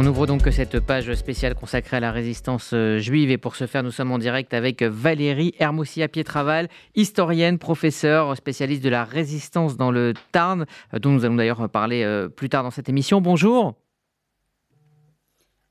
On 0.00 0.06
ouvre 0.06 0.28
donc 0.28 0.42
cette 0.52 0.78
page 0.78 1.12
spéciale 1.14 1.56
consacrée 1.56 1.96
à 1.96 2.00
la 2.00 2.12
résistance 2.12 2.70
euh, 2.72 2.98
juive 2.98 3.32
et 3.32 3.36
pour 3.36 3.56
ce 3.56 3.66
faire, 3.66 3.82
nous 3.82 3.90
sommes 3.90 4.12
en 4.12 4.18
direct 4.18 4.54
avec 4.54 4.80
Valérie 4.80 5.56
Hermoussia-Pietraval, 5.58 6.68
historienne, 6.94 7.58
professeure, 7.58 8.36
spécialiste 8.36 8.84
de 8.84 8.90
la 8.90 9.02
résistance 9.02 9.76
dans 9.76 9.90
le 9.90 10.14
Tarn, 10.30 10.66
euh, 10.94 11.00
dont 11.00 11.10
nous 11.10 11.24
allons 11.24 11.34
d'ailleurs 11.34 11.68
parler 11.68 12.04
euh, 12.04 12.28
plus 12.28 12.48
tard 12.48 12.62
dans 12.62 12.70
cette 12.70 12.88
émission. 12.88 13.20
Bonjour. 13.20 13.74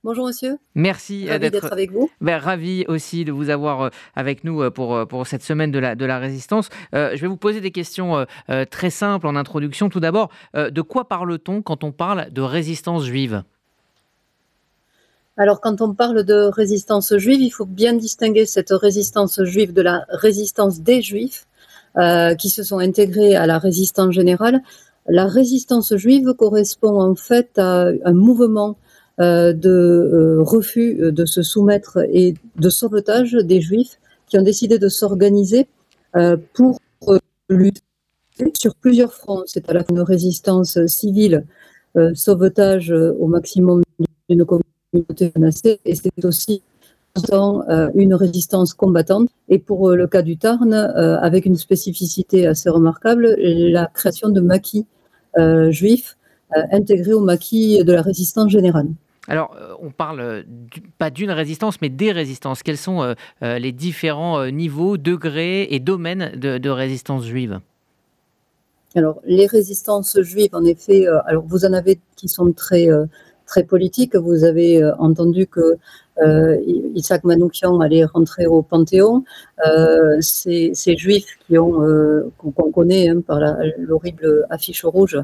Bonjour 0.04 0.28
monsieur. 0.28 0.58
Merci 0.76 1.28
d'être 1.40 1.72
avec 1.72 1.94
vous. 1.94 2.12
Ben, 2.20 2.38
ravi 2.38 2.84
aussi 2.90 3.24
de 3.24 3.32
vous 3.32 3.50
avoir 3.50 3.92
avec 4.14 4.44
nous 4.44 4.70
pour, 4.72 5.08
pour 5.08 5.26
cette 5.26 5.42
semaine 5.42 5.72
de 5.72 5.80
la, 5.80 5.96
de 5.96 6.04
la 6.04 6.20
résistance. 6.20 6.68
je 6.92 7.16
vais 7.16 7.28
vous 7.28 7.38
poser 7.38 7.62
des 7.62 7.72
questions 7.72 8.26
très 8.70 8.90
simples 8.90 9.28
en 9.28 9.38
introduction. 9.38 9.88
Tout 9.88 10.02
d'abord, 10.02 10.30
de 10.54 10.82
quoi 10.82 11.08
parle-t-on 11.08 11.62
quand 11.62 11.86
on 11.86 11.94
parle 11.94 12.30
de 12.32 12.42
résistance 12.42 13.06
juive? 13.06 13.44
Alors, 15.38 15.62
quand 15.62 15.82
on 15.82 15.94
parle 15.94 16.24
de 16.24 16.50
résistance 16.50 17.16
juive, 17.18 17.42
il 17.42 17.52
faut 17.52 17.66
bien 17.66 17.94
distinguer 17.94 18.48
cette 18.48 18.72
résistance 18.72 19.44
juive 19.44 19.72
de 19.72 19.84
la 19.84 20.04
résistance 20.10 20.82
des 20.82 21.04
juifs 21.04 21.46
euh, 21.98 22.34
qui 22.34 22.50
se 22.50 22.64
sont 22.64 22.80
intégrés 22.80 23.36
à 23.36 23.46
la 23.46 23.60
résistance 23.60 24.16
générale. 24.16 24.62
La 25.08 25.28
résistance 25.28 25.96
juive 25.96 26.34
correspond 26.34 27.00
en 27.00 27.16
fait 27.16 27.52
à 27.60 27.92
un 28.04 28.14
mouvement 28.14 28.78
euh, 29.20 29.54
de 29.54 29.70
euh, 29.70 30.42
refus 30.42 30.96
de 31.12 31.26
se 31.26 31.44
soumettre 31.44 32.00
et 32.12 32.34
de 32.56 32.70
sauvetage 32.70 33.34
des 33.34 33.62
juifs 33.62 34.00
qui 34.28 34.40
ont 34.40 34.44
décidé 34.44 34.80
de 34.80 34.90
s'organiser 34.90 35.68
pour 36.54 36.80
lutter 37.48 37.82
sur 38.56 38.74
plusieurs 38.76 39.14
fronts. 39.14 39.44
C'est 39.46 39.70
à 39.70 39.74
la 39.74 39.84
une 39.90 40.02
résistance 40.02 40.84
civile, 40.88 41.46
sauvetage 42.16 42.92
au 42.92 43.28
maximum 43.28 43.84
d'une 44.28 44.44
communauté 44.44 44.77
et 44.94 45.96
c'est 45.96 46.26
aussi 46.26 46.64
euh, 47.34 47.90
une 47.96 48.14
résistance 48.14 48.74
combattante. 48.74 49.30
Et 49.50 49.60
pour 49.60 49.90
euh, 49.90 49.96
le 49.96 50.08
cas 50.08 50.22
du 50.22 50.38
Tarn, 50.38 50.74
euh, 50.74 51.18
avec 51.20 51.46
une 51.46 51.56
spécificité 51.56 52.48
assez 52.48 52.70
remarquable, 52.70 53.36
la 53.38 53.88
création 53.88 54.30
de 54.30 54.42
maquis 54.42 54.86
juifs 55.70 56.18
intégrés 56.72 57.14
au 57.14 57.20
maquis 57.20 57.84
de 57.84 57.94
la 57.94 58.02
résistance 58.02 58.50
générale. 58.50 58.88
Alors, 59.28 59.56
on 59.80 59.92
parle 59.92 60.46
pas 60.98 61.12
d'une 61.12 61.30
résistance, 61.30 61.80
mais 61.80 61.90
des 61.90 62.12
résistances. 62.12 62.64
Quels 62.64 62.78
sont 62.78 63.14
les 63.42 63.72
différents 63.72 64.48
niveaux, 64.50 64.98
degrés 64.98 65.68
et 65.70 65.80
domaines 65.80 66.32
de, 66.36 66.58
de 66.58 66.70
résistance 66.72 67.26
juive? 67.26 67.60
Alors, 68.96 69.22
les 69.26 69.46
résistances 69.46 70.20
juives, 70.22 70.56
en 70.56 70.66
effet, 70.66 71.06
alors 71.28 71.44
vous 71.46 71.66
en 71.66 71.74
avez 71.74 72.00
qui 72.16 72.28
sont 72.28 72.52
très 72.52 72.88
très 73.48 73.64
politique. 73.64 74.16
Vous 74.16 74.44
avez 74.44 74.84
euh, 74.84 74.94
entendu 75.00 75.48
que 75.48 75.78
euh, 76.24 76.58
Isaac 76.96 77.24
Manoukian 77.24 77.80
allait 77.80 78.06
rentrer 78.06 78.46
au 78.46 78.62
Panthéon. 78.62 79.24
Euh, 79.66 80.18
ces, 80.20 80.74
juifs 80.98 81.38
qui 81.46 81.58
ont 81.58 81.80
qu'on 82.38 82.72
connaît 82.72 83.10
hein, 83.10 83.22
par 83.26 83.40
l'horrible 83.78 84.46
affiche 84.50 84.84
rouge 84.84 85.18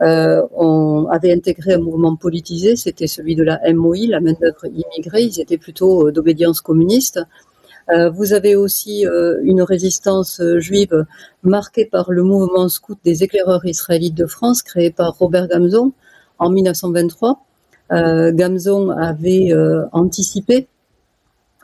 on 0.00 1.06
avait 1.10 1.32
intégré 1.32 1.74
un 1.74 1.78
mouvement 1.78 2.16
politisé. 2.16 2.76
C'était 2.76 3.06
celui 3.06 3.34
de 3.36 3.44
la 3.44 3.60
MOI, 3.72 4.08
la 4.08 4.20
main 4.20 4.34
d'œuvre 4.40 4.66
immigrée. 4.66 5.22
Ils 5.22 5.40
étaient 5.40 5.58
plutôt 5.58 6.10
d'obédience 6.10 6.60
communiste. 6.60 7.20
vous 8.16 8.32
avez 8.32 8.56
aussi 8.56 9.06
une 9.52 9.62
résistance 9.62 10.42
juive 10.58 11.06
marquée 11.44 11.86
par 11.86 12.10
le 12.10 12.24
mouvement 12.24 12.68
scout 12.68 12.98
des 13.04 13.22
éclaireurs 13.22 13.64
israélites 13.64 14.16
de 14.16 14.26
France, 14.26 14.62
créé 14.62 14.90
par 14.90 15.16
Robert 15.18 15.46
Gamzon 15.46 15.92
en 16.40 16.50
1923. 16.50 17.40
Euh, 17.92 18.32
Gamzon 18.32 18.90
avait 18.90 19.52
euh, 19.52 19.84
anticipé 19.92 20.66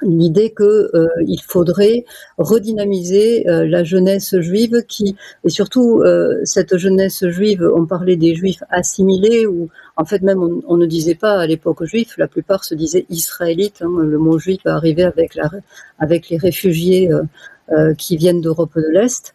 l'idée 0.02 0.54
qu'il 0.56 0.66
euh, 0.66 1.08
faudrait 1.44 2.04
redynamiser 2.36 3.42
la 3.46 3.82
jeunesse 3.82 4.38
juive 4.38 4.84
qui 4.86 5.16
et 5.44 5.48
surtout 5.48 6.04
cette 6.44 6.76
jeunesse 6.76 7.26
juive 7.26 7.68
on 7.74 7.84
parlait 7.84 8.14
des 8.14 8.36
juifs 8.36 8.62
assimilés 8.70 9.48
ou 9.48 9.70
en 9.96 10.04
fait 10.04 10.22
même 10.22 10.38
on, 10.40 10.76
ne 10.76 10.86
disait 10.86 11.16
pas 11.16 11.40
à 11.40 11.48
l'époque 11.48 11.82
juif 11.82 12.14
la 12.16 12.28
plupart 12.28 12.62
se 12.62 12.76
disaient 12.76 13.06
israélites 13.10 13.82
hein. 13.82 13.90
le 14.00 14.18
mot 14.18 14.38
juif 14.38 14.60
arrivait 14.66 15.02
avec 15.02 15.34
la 15.34 15.50
avec 15.98 16.28
les 16.28 16.36
réfugiés 16.36 17.10
qui 17.98 18.16
viennent 18.16 18.40
d'Europe 18.40 18.76
de 18.76 18.88
l'Est 18.92 19.34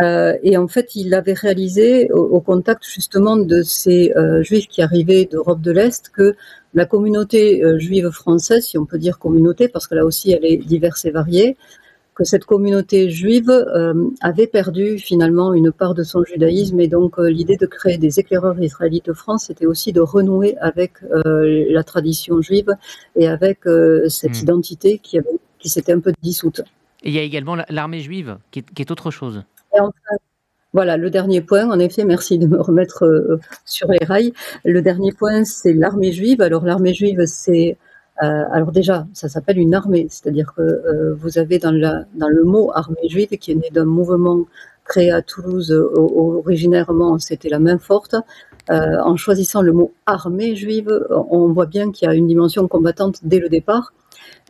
euh, 0.00 0.36
et 0.42 0.56
en 0.56 0.68
fait, 0.68 0.94
il 0.94 1.14
avait 1.14 1.32
réalisé 1.32 2.10
au, 2.12 2.40
contact 2.40 2.84
justement 2.84 3.36
de 3.36 3.62
ces 3.62 4.12
euh, 4.16 4.42
juifs 4.42 4.68
qui 4.68 4.82
arrivaient 4.82 5.24
d'Europe 5.24 5.60
de 5.60 5.72
l'Est 5.72 6.10
que 6.10 6.36
la 6.74 6.84
communauté 6.84 7.64
euh, 7.64 7.78
juive 7.78 8.10
française, 8.10 8.64
si 8.64 8.78
on 8.78 8.84
peut 8.84 8.98
dire 8.98 9.18
communauté, 9.18 9.68
parce 9.68 9.86
que 9.86 9.94
là 9.94 10.04
aussi 10.04 10.32
elle 10.32 10.44
est 10.44 10.58
diverse 10.58 11.06
et 11.06 11.10
variée, 11.10 11.56
que 12.14 12.24
cette 12.24 12.44
communauté 12.46 13.10
juive 13.10 13.50
avait 14.22 14.46
perdu 14.46 14.98
finalement 14.98 15.52
une 15.52 15.70
part 15.70 15.92
de 15.92 16.02
son 16.02 16.24
judaïsme 16.24 16.80
et 16.80 16.88
donc 16.88 17.18
l'idée 17.18 17.58
de 17.58 17.66
créer 17.66 17.98
des 17.98 18.18
éclaireurs 18.18 18.58
israélites 18.58 19.04
de 19.04 19.12
France, 19.12 19.48
c'était 19.48 19.66
aussi 19.66 19.92
de 19.92 20.00
renouer 20.00 20.56
avec 20.62 20.92
la 21.12 21.84
tradition 21.84 22.40
juive 22.40 22.74
et 23.16 23.28
avec 23.28 23.64
cette 24.08 24.30
hmm. 24.30 24.44
identité 24.44 24.98
qui, 24.98 25.18
qui 25.58 25.68
s'était 25.68 25.92
un 25.92 26.00
peu 26.00 26.14
dissoute. 26.22 26.62
Et 27.02 27.10
il 27.10 27.14
y 27.14 27.18
a 27.18 27.22
également 27.22 27.54
l'armée 27.68 28.00
juive 28.00 28.38
qui 28.50 28.64
est 28.78 28.90
autre 28.90 29.10
chose 29.10 29.44
voilà, 30.76 30.98
le 30.98 31.08
dernier 31.08 31.40
point, 31.40 31.70
en 31.70 31.78
effet, 31.78 32.04
merci 32.04 32.38
de 32.38 32.46
me 32.46 32.60
remettre 32.60 33.06
euh, 33.06 33.40
sur 33.64 33.88
les 33.90 34.04
rails. 34.04 34.34
Le 34.62 34.82
dernier 34.82 35.10
point, 35.12 35.42
c'est 35.44 35.72
l'armée 35.72 36.12
juive. 36.12 36.42
Alors, 36.42 36.66
l'armée 36.66 36.92
juive, 36.92 37.22
c'est. 37.24 37.78
Euh, 38.22 38.44
alors, 38.52 38.72
déjà, 38.72 39.06
ça 39.14 39.30
s'appelle 39.30 39.58
une 39.58 39.74
armée, 39.74 40.06
c'est-à-dire 40.10 40.52
que 40.54 40.60
euh, 40.60 41.14
vous 41.14 41.38
avez 41.38 41.58
dans, 41.58 41.72
dans 42.14 42.28
le 42.28 42.44
mot 42.44 42.72
armée 42.74 43.08
juive, 43.08 43.28
qui 43.38 43.52
est 43.52 43.54
né 43.54 43.70
d'un 43.72 43.86
mouvement 43.86 44.44
créé 44.84 45.10
à 45.10 45.22
Toulouse, 45.22 45.72
originairement, 45.72 47.18
c'était 47.18 47.48
la 47.48 47.58
main 47.58 47.78
forte. 47.78 48.14
en 48.68 49.16
choisissant 49.16 49.62
le 49.62 49.72
mot 49.72 49.94
armée 50.04 50.54
juive, 50.56 50.90
on 51.30 51.48
voit 51.54 51.66
bien 51.66 51.90
qu'il 51.90 52.06
y 52.06 52.10
a 52.10 52.14
une 52.14 52.28
dimension 52.28 52.68
combattante 52.68 53.20
dès 53.22 53.38
le 53.40 53.48
départ. 53.48 53.94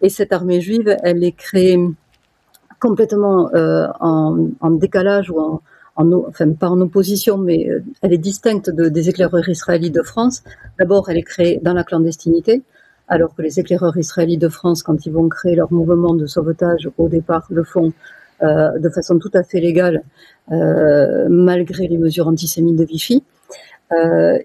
Et 0.03 0.09
cette 0.11 0.33
armée 0.33 0.61
juive, 0.61 0.97
elle 1.05 1.23
est 1.25 1.33
créée 1.33 1.79
complètement 2.81 3.51
euh, 3.55 3.87
en, 4.01 4.71
décalage 4.73 5.31
ou 5.31 5.41
en, 5.41 6.13
enfin 6.29 6.53
pas 6.53 6.69
en 6.69 6.81
opposition, 6.81 7.39
mais 7.39 7.69
euh, 7.69 7.83
elle 8.03 8.13
est 8.13 8.19
distincte 8.19 8.71
des 8.71 9.09
éclaireurs 9.09 9.49
israélites 9.49 9.95
de 9.95 10.03
France. 10.03 10.43
D'abord, 10.79 11.09
elle 11.11 11.19
est 11.19 11.23
créée 11.23 11.61
dans 11.63 11.73
la 11.73 11.85
clandestinité, 11.85 12.63
alors 13.09 13.35
que 13.35 13.43
les 13.43 13.59
éclaireurs 13.61 13.97
israélites 13.97 14.41
de 14.41 14.49
France, 14.49 14.83
quand 14.83 15.07
ils 15.07 15.13
vont 15.13 15.29
créer 15.29 15.55
leur 15.55 15.73
mouvement 15.73 16.15
de 16.15 16.27
sauvetage, 16.27 16.89
au 16.99 17.09
départ, 17.09 17.47
le 17.51 17.65
font 17.65 17.93
euh, 18.43 18.79
de 18.79 18.91
façon 18.91 19.19
tout 19.19 19.31
à 19.35 19.43
fait 19.43 19.61
légale, 19.61 20.03
malgré 20.49 21.89
les 21.89 21.99
mesures 21.99 22.29
antisémites 22.29 22.77
de 22.77 22.85
Vichy. 22.85 23.25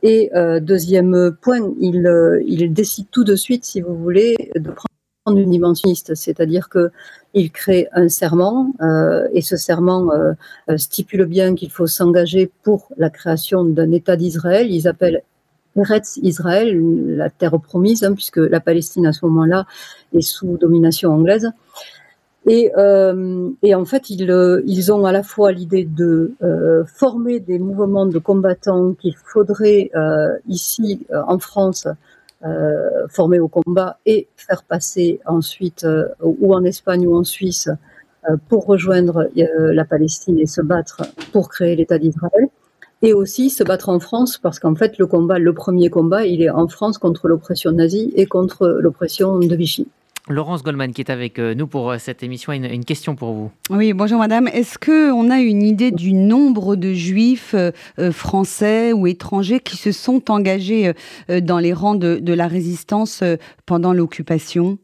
et 0.01 0.31
deuxième 0.61 1.35
point, 1.39 1.59
il, 1.79 2.09
il 2.47 2.73
décide 2.73 3.07
tout 3.11 3.23
de 3.23 3.35
suite, 3.35 3.65
si 3.65 3.81
vous 3.81 3.95
voulez, 3.95 4.51
de 4.55 4.71
prendre 4.71 5.00
une 5.27 5.51
dimensionniste, 5.51 6.15
c'est-à-dire 6.15 6.67
que 6.69 6.91
il 7.33 7.51
crée 7.51 7.87
un 7.93 8.09
serment 8.09 8.73
euh, 8.81 9.27
et 9.33 9.41
ce 9.41 9.55
serment 9.55 10.11
euh, 10.11 10.33
stipule 10.77 11.25
bien 11.25 11.53
qu'il 11.53 11.71
faut 11.71 11.87
s'engager 11.87 12.51
pour 12.63 12.87
la 12.97 13.09
création 13.09 13.63
d'un 13.63 13.91
État 13.91 14.15
d'Israël. 14.15 14.71
Ils 14.71 14.87
appellent 14.87 15.21
Eretz 15.75 16.17
Israël, 16.23 16.75
la 17.15 17.29
terre 17.29 17.59
promise, 17.59 18.03
hein, 18.03 18.13
puisque 18.13 18.37
la 18.37 18.59
Palestine 18.59 19.05
à 19.05 19.13
ce 19.13 19.25
moment-là 19.27 19.65
est 20.13 20.21
sous 20.21 20.57
domination 20.57 21.11
anglaise. 21.13 21.51
Et, 22.47 22.71
euh, 22.75 23.51
en 23.63 23.85
fait, 23.85 24.09
ils, 24.09 24.91
ont 24.91 25.05
à 25.05 25.11
la 25.11 25.21
fois 25.21 25.51
l'idée 25.51 25.85
de 25.85 26.33
former 26.87 27.39
des 27.39 27.59
mouvements 27.59 28.07
de 28.07 28.17
combattants 28.17 28.93
qu'il 28.93 29.15
faudrait 29.15 29.91
ici 30.47 31.05
en 31.11 31.37
France 31.37 31.87
euh, 31.87 31.93
former 33.09 33.39
au 33.39 33.47
combat 33.47 33.97
et 34.05 34.27
faire 34.35 34.63
passer 34.63 35.19
ensuite, 35.25 35.83
euh, 35.83 36.07
ou 36.21 36.53
en 36.53 36.63
Espagne 36.63 37.07
ou 37.07 37.15
en 37.15 37.23
Suisse, 37.23 37.69
euh, 38.29 38.37
pour 38.49 38.65
rejoindre 38.65 39.29
la 39.35 39.85
Palestine 39.85 40.39
et 40.39 40.45
se 40.45 40.61
battre 40.61 41.03
pour 41.31 41.49
créer 41.49 41.75
l'État 41.75 41.97
d'Israël 41.97 42.47
et 43.01 43.13
aussi 43.13 43.49
se 43.49 43.63
battre 43.63 43.89
en 43.89 43.99
France 43.99 44.37
parce 44.37 44.59
qu'en 44.59 44.75
fait 44.75 44.97
le 44.99 45.07
combat, 45.07 45.39
le 45.39 45.53
premier 45.53 45.89
combat, 45.89 46.25
il 46.25 46.41
est 46.41 46.49
en 46.49 46.67
France 46.67 46.97
contre 46.97 47.27
l'oppression 47.27 47.71
nazie 47.71 48.13
et 48.15 48.27
contre 48.27 48.67
l'oppression 48.67 49.39
de 49.39 49.55
Vichy. 49.55 49.87
Laurence 50.29 50.63
Goldman 50.63 50.93
qui 50.93 51.01
est 51.01 51.09
avec 51.09 51.39
euh, 51.39 51.55
nous 51.55 51.67
pour 51.67 51.91
euh, 51.91 51.97
cette 51.97 52.21
émission, 52.21 52.53
une, 52.53 52.65
une 52.65 52.85
question 52.85 53.15
pour 53.15 53.33
vous. 53.33 53.51
Oui, 53.69 53.93
bonjour 53.93 54.19
madame. 54.19 54.47
Est-ce 54.47 54.77
qu'on 54.77 55.29
a 55.31 55.39
une 55.39 55.63
idée 55.63 55.91
du 55.91 56.13
nombre 56.13 56.75
de 56.75 56.93
juifs 56.93 57.55
euh, 57.55 57.71
français 58.11 58.93
ou 58.93 59.07
étrangers 59.07 59.59
qui 59.59 59.77
se 59.77 59.91
sont 59.91 60.29
engagés 60.29 60.93
dans 61.29 61.59
les 61.59 61.73
rangs 61.73 61.95
de, 61.95 62.33
la 62.33 62.47
résistance 62.47 63.23
pendant 63.65 63.93
l'occupation? 63.93 64.77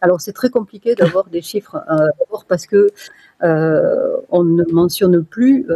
Alors 0.00 0.20
c'est 0.20 0.32
très 0.32 0.50
compliqué 0.50 0.94
d'avoir 0.94 1.28
des 1.28 1.42
chiffres, 1.42 1.76
parce 2.48 2.66
que 2.66 2.88
on 3.40 4.44
ne 4.44 4.72
mentionne 4.72 5.24
plus 5.24 5.66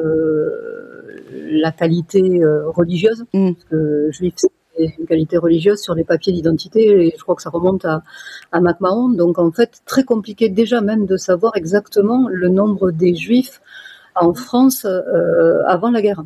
la 1.32 1.72
qualité 1.72 2.40
religieuse, 2.66 3.24
mm. 3.32 3.52
parce 3.52 3.64
que 3.64 4.08
juif 4.10 4.34
qualité 5.08 5.38
religieuse 5.38 5.80
sur 5.80 5.94
les 5.94 6.04
papiers 6.04 6.32
d'identité, 6.32 7.06
et 7.06 7.14
je 7.16 7.22
crois 7.22 7.34
que 7.34 7.42
ça 7.42 7.50
remonte 7.50 7.84
à, 7.84 8.02
à 8.52 8.60
MacMahon. 8.60 9.10
Donc 9.10 9.38
en 9.38 9.50
fait, 9.50 9.82
très 9.86 10.04
compliqué 10.04 10.48
déjà 10.48 10.80
même 10.80 11.06
de 11.06 11.16
savoir 11.16 11.56
exactement 11.56 12.28
le 12.28 12.48
nombre 12.48 12.90
des 12.90 13.14
juifs 13.14 13.60
en 14.14 14.34
France 14.34 14.84
euh, 14.84 15.62
avant 15.66 15.90
la 15.90 16.02
guerre. 16.02 16.22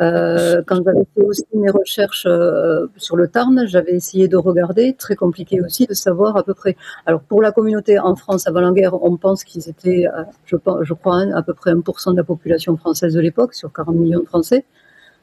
Euh, 0.00 0.62
quand 0.66 0.82
j'avais 0.84 1.06
fait 1.14 1.24
aussi 1.24 1.44
mes 1.54 1.70
recherches 1.70 2.26
euh, 2.26 2.88
sur 2.96 3.16
le 3.16 3.28
Tarn, 3.28 3.66
j'avais 3.68 3.92
essayé 3.92 4.26
de 4.26 4.36
regarder, 4.36 4.94
très 4.94 5.14
compliqué 5.14 5.60
aussi 5.60 5.86
de 5.86 5.94
savoir 5.94 6.36
à 6.36 6.42
peu 6.42 6.54
près. 6.54 6.76
Alors 7.06 7.20
pour 7.20 7.40
la 7.40 7.52
communauté 7.52 7.96
en 8.00 8.16
France 8.16 8.48
avant 8.48 8.62
la 8.62 8.72
guerre, 8.72 9.00
on 9.00 9.16
pense 9.16 9.44
qu'ils 9.44 9.68
étaient, 9.68 10.06
je, 10.44 10.56
je 10.82 10.92
crois, 10.92 11.22
à 11.32 11.42
peu 11.42 11.54
près 11.54 11.72
1% 11.72 12.12
de 12.12 12.16
la 12.16 12.24
population 12.24 12.76
française 12.76 13.14
de 13.14 13.20
l'époque, 13.20 13.54
sur 13.54 13.72
40 13.72 13.94
millions 13.94 14.20
de 14.20 14.26
Français. 14.26 14.64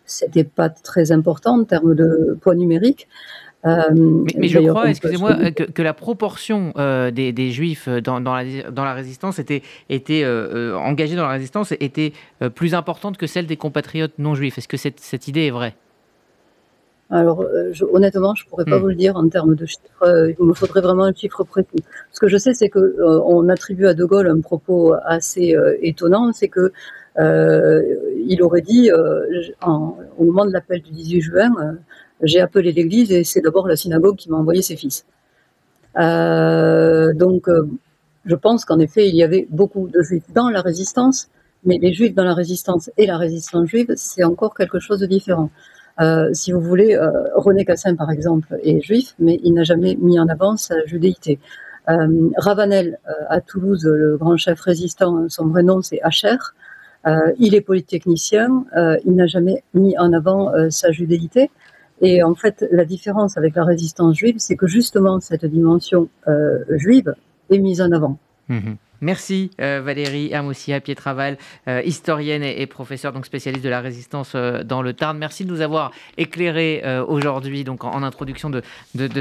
C'était 0.06 0.44
pas 0.44 0.70
très 0.70 1.12
important 1.12 1.60
en 1.60 1.64
termes 1.64 1.96
de 1.96 2.38
poids 2.42 2.56
numérique. 2.56 3.08
Euh, 3.66 3.80
mais, 4.36 4.50
je 4.50 4.60
crois, 4.60 4.90
excusez-moi, 4.90 5.52
que, 5.52 5.82
la 5.82 5.94
proportion 5.94 6.74
euh, 6.78 7.12
des, 7.12 7.52
juifs 7.52 7.88
dans, 7.88 8.20
la, 8.20 8.72
dans, 8.72 8.84
la, 8.84 8.94
résistance 8.94 9.40
était, 9.40 9.62
était 9.90 10.24
euh, 10.26 10.78
engagés 10.78 11.16
dans 11.16 11.24
la 11.24 11.32
résistance 11.32 11.72
était 11.80 12.12
plus 12.56 12.74
importante 12.74 13.18
que 13.18 13.28
celle 13.28 13.48
des 13.48 13.58
compatriotes 13.58 14.20
non 14.20 14.36
juifs. 14.36 14.58
Est-ce 14.58 14.68
que 14.68 14.78
cette, 14.78 15.00
cette, 15.00 15.28
idée 15.30 15.48
est 15.48 15.52
vraie? 15.52 15.76
Alors, 17.10 17.46
honnêtement, 17.92 18.34
je 18.36 18.44
ne 18.44 18.50
pourrais 18.50 18.66
pas 18.66 18.80
hmm. 18.80 18.82
vous 18.82 18.88
le 18.88 18.96
dire 18.96 19.16
en 19.16 19.30
termes 19.30 19.56
de 19.56 19.66
chiffres. 19.66 20.34
il 20.40 20.46
me 20.46 20.54
faudrait 20.54 20.82
vraiment 20.82 21.04
un 21.04 21.14
chiffre 21.14 21.44
précis. 21.44 21.84
Ce 22.12 22.20
que 22.20 22.28
je 22.28 22.38
sais, 22.38 22.54
c'est 22.54 22.70
que 22.70 22.98
on 23.02 23.48
attribue 23.48 23.88
à 23.88 23.94
De 23.94 24.04
Gaulle 24.04 24.28
un 24.28 24.42
propos 24.42 24.94
assez 25.06 25.56
étonnant, 25.82 26.34
c'est 26.34 26.50
que 26.50 26.74
il 27.18 28.39
aurait 28.42 28.62
dit 28.62 28.92
au 28.92 30.24
moment 30.24 30.45
de 30.45 30.51
l'appel 30.51 30.81
du 30.81 30.92
18 30.92 31.21
juin 31.21 31.77
j'ai 32.24 32.39
appelé 32.39 32.71
l'église 32.71 33.12
et 33.12 33.24
c'est 33.24 33.42
d'abord 33.42 33.68
la 33.68 33.75
synagogue 33.75 34.15
qui 34.15 34.30
m'a 34.30 34.38
envoyé 34.38 34.62
ses 34.62 34.75
fils. 34.75 35.06
Euh, 36.00 37.13
donc, 37.13 37.48
euh, 37.48 37.68
je 38.25 38.36
pense 38.36 38.65
qu'en 38.65 38.80
effet, 38.80 39.10
il 39.10 39.15
y 39.15 39.24
avait 39.24 39.48
beaucoup 39.50 39.88
de 39.89 40.01
juifs 40.01 40.24
dans 40.33 40.50
la 40.50 40.62
résistance, 40.62 41.30
mais 41.65 41.77
les 41.77 41.94
juifs 41.94 42.15
dans 42.15 42.24
la 42.24 42.33
résistance 42.33 42.89
et 42.98 43.06
la 43.06 43.18
résistance 43.18 43.68
juive, 43.68 43.94
c'est 43.95 44.24
encore 44.24 44.56
quelque 44.56 44.80
chose 44.80 45.00
de 45.00 45.06
différent. 45.06 45.50
Euh, 46.01 46.30
si 46.33 46.51
vous 46.51 46.62
voulez, 46.62 46.98
René 47.36 47.66
Cassin, 47.66 47.95
par 47.95 48.09
exemple, 48.09 48.57
est 48.63 48.81
juif, 48.81 49.13
mais 49.19 49.39
il 49.44 49.54
n'a 49.54 49.63
jamais 49.63 49.95
mis 49.95 50.19
en 50.19 50.27
avant 50.27 50.57
sa 50.57 50.83
judéité. 50.86 51.39
Ravanel, 51.86 52.98
à 53.27 53.42
Toulouse, 53.42 53.83
le 53.86 54.16
grand 54.16 54.38
chef 54.38 54.62
résistant, 54.62 55.27
son 55.27 55.48
vrai 55.48 55.63
nom, 55.63 55.81
c'est 55.81 56.01
Hacher. 56.01 56.38
Il 57.38 57.56
est 57.56 57.62
polytechnicien, 57.62 58.66
il 59.06 59.16
n'a 59.16 59.28
jamais 59.28 59.64
mis 59.74 59.98
en 59.98 60.14
avant 60.14 60.52
sa 60.70 60.92
judéité. 60.92 61.50
Et 62.04 62.22
en 62.22 62.36
fait, 62.36 62.66
la 62.72 62.84
différence 62.84 63.38
avec 63.38 63.56
la 63.56 63.64
résistance 63.64 64.18
juive, 64.18 64.36
c'est 64.38 64.58
que 64.58 64.68
justement 64.68 65.22
cette 65.22 65.46
dimension 65.46 66.10
euh, 66.28 66.60
juive 66.72 67.16
est 67.50 67.60
mise 67.60 67.82
en 67.82 67.92
avant. 67.94 68.18
Mhm. 68.50 68.76
Merci 69.04 69.52
euh, 69.60 69.82
Valérie 69.84 70.30
Hermoussia 70.32 70.80
Pietraval, 70.80 71.38
euh, 71.68 71.82
historienne 71.84 72.42
et, 72.42 72.66
professeure 72.68 73.12
donc 73.12 73.26
spécialiste 73.26 73.62
de 73.62 73.70
la 73.70 73.82
résistance 73.82 74.32
euh, 74.34 74.64
dans 74.64 74.82
le 74.82 74.94
Tarn. 74.94 75.18
Merci 75.18 75.44
de 75.44 75.50
nous 75.50 75.60
avoir 75.60 75.92
éclairé 76.18 76.82
aujourd'hui 77.08 77.66
donc 77.66 77.84
en, 77.84 78.02
introduction 78.02 78.50
de, 78.50 78.62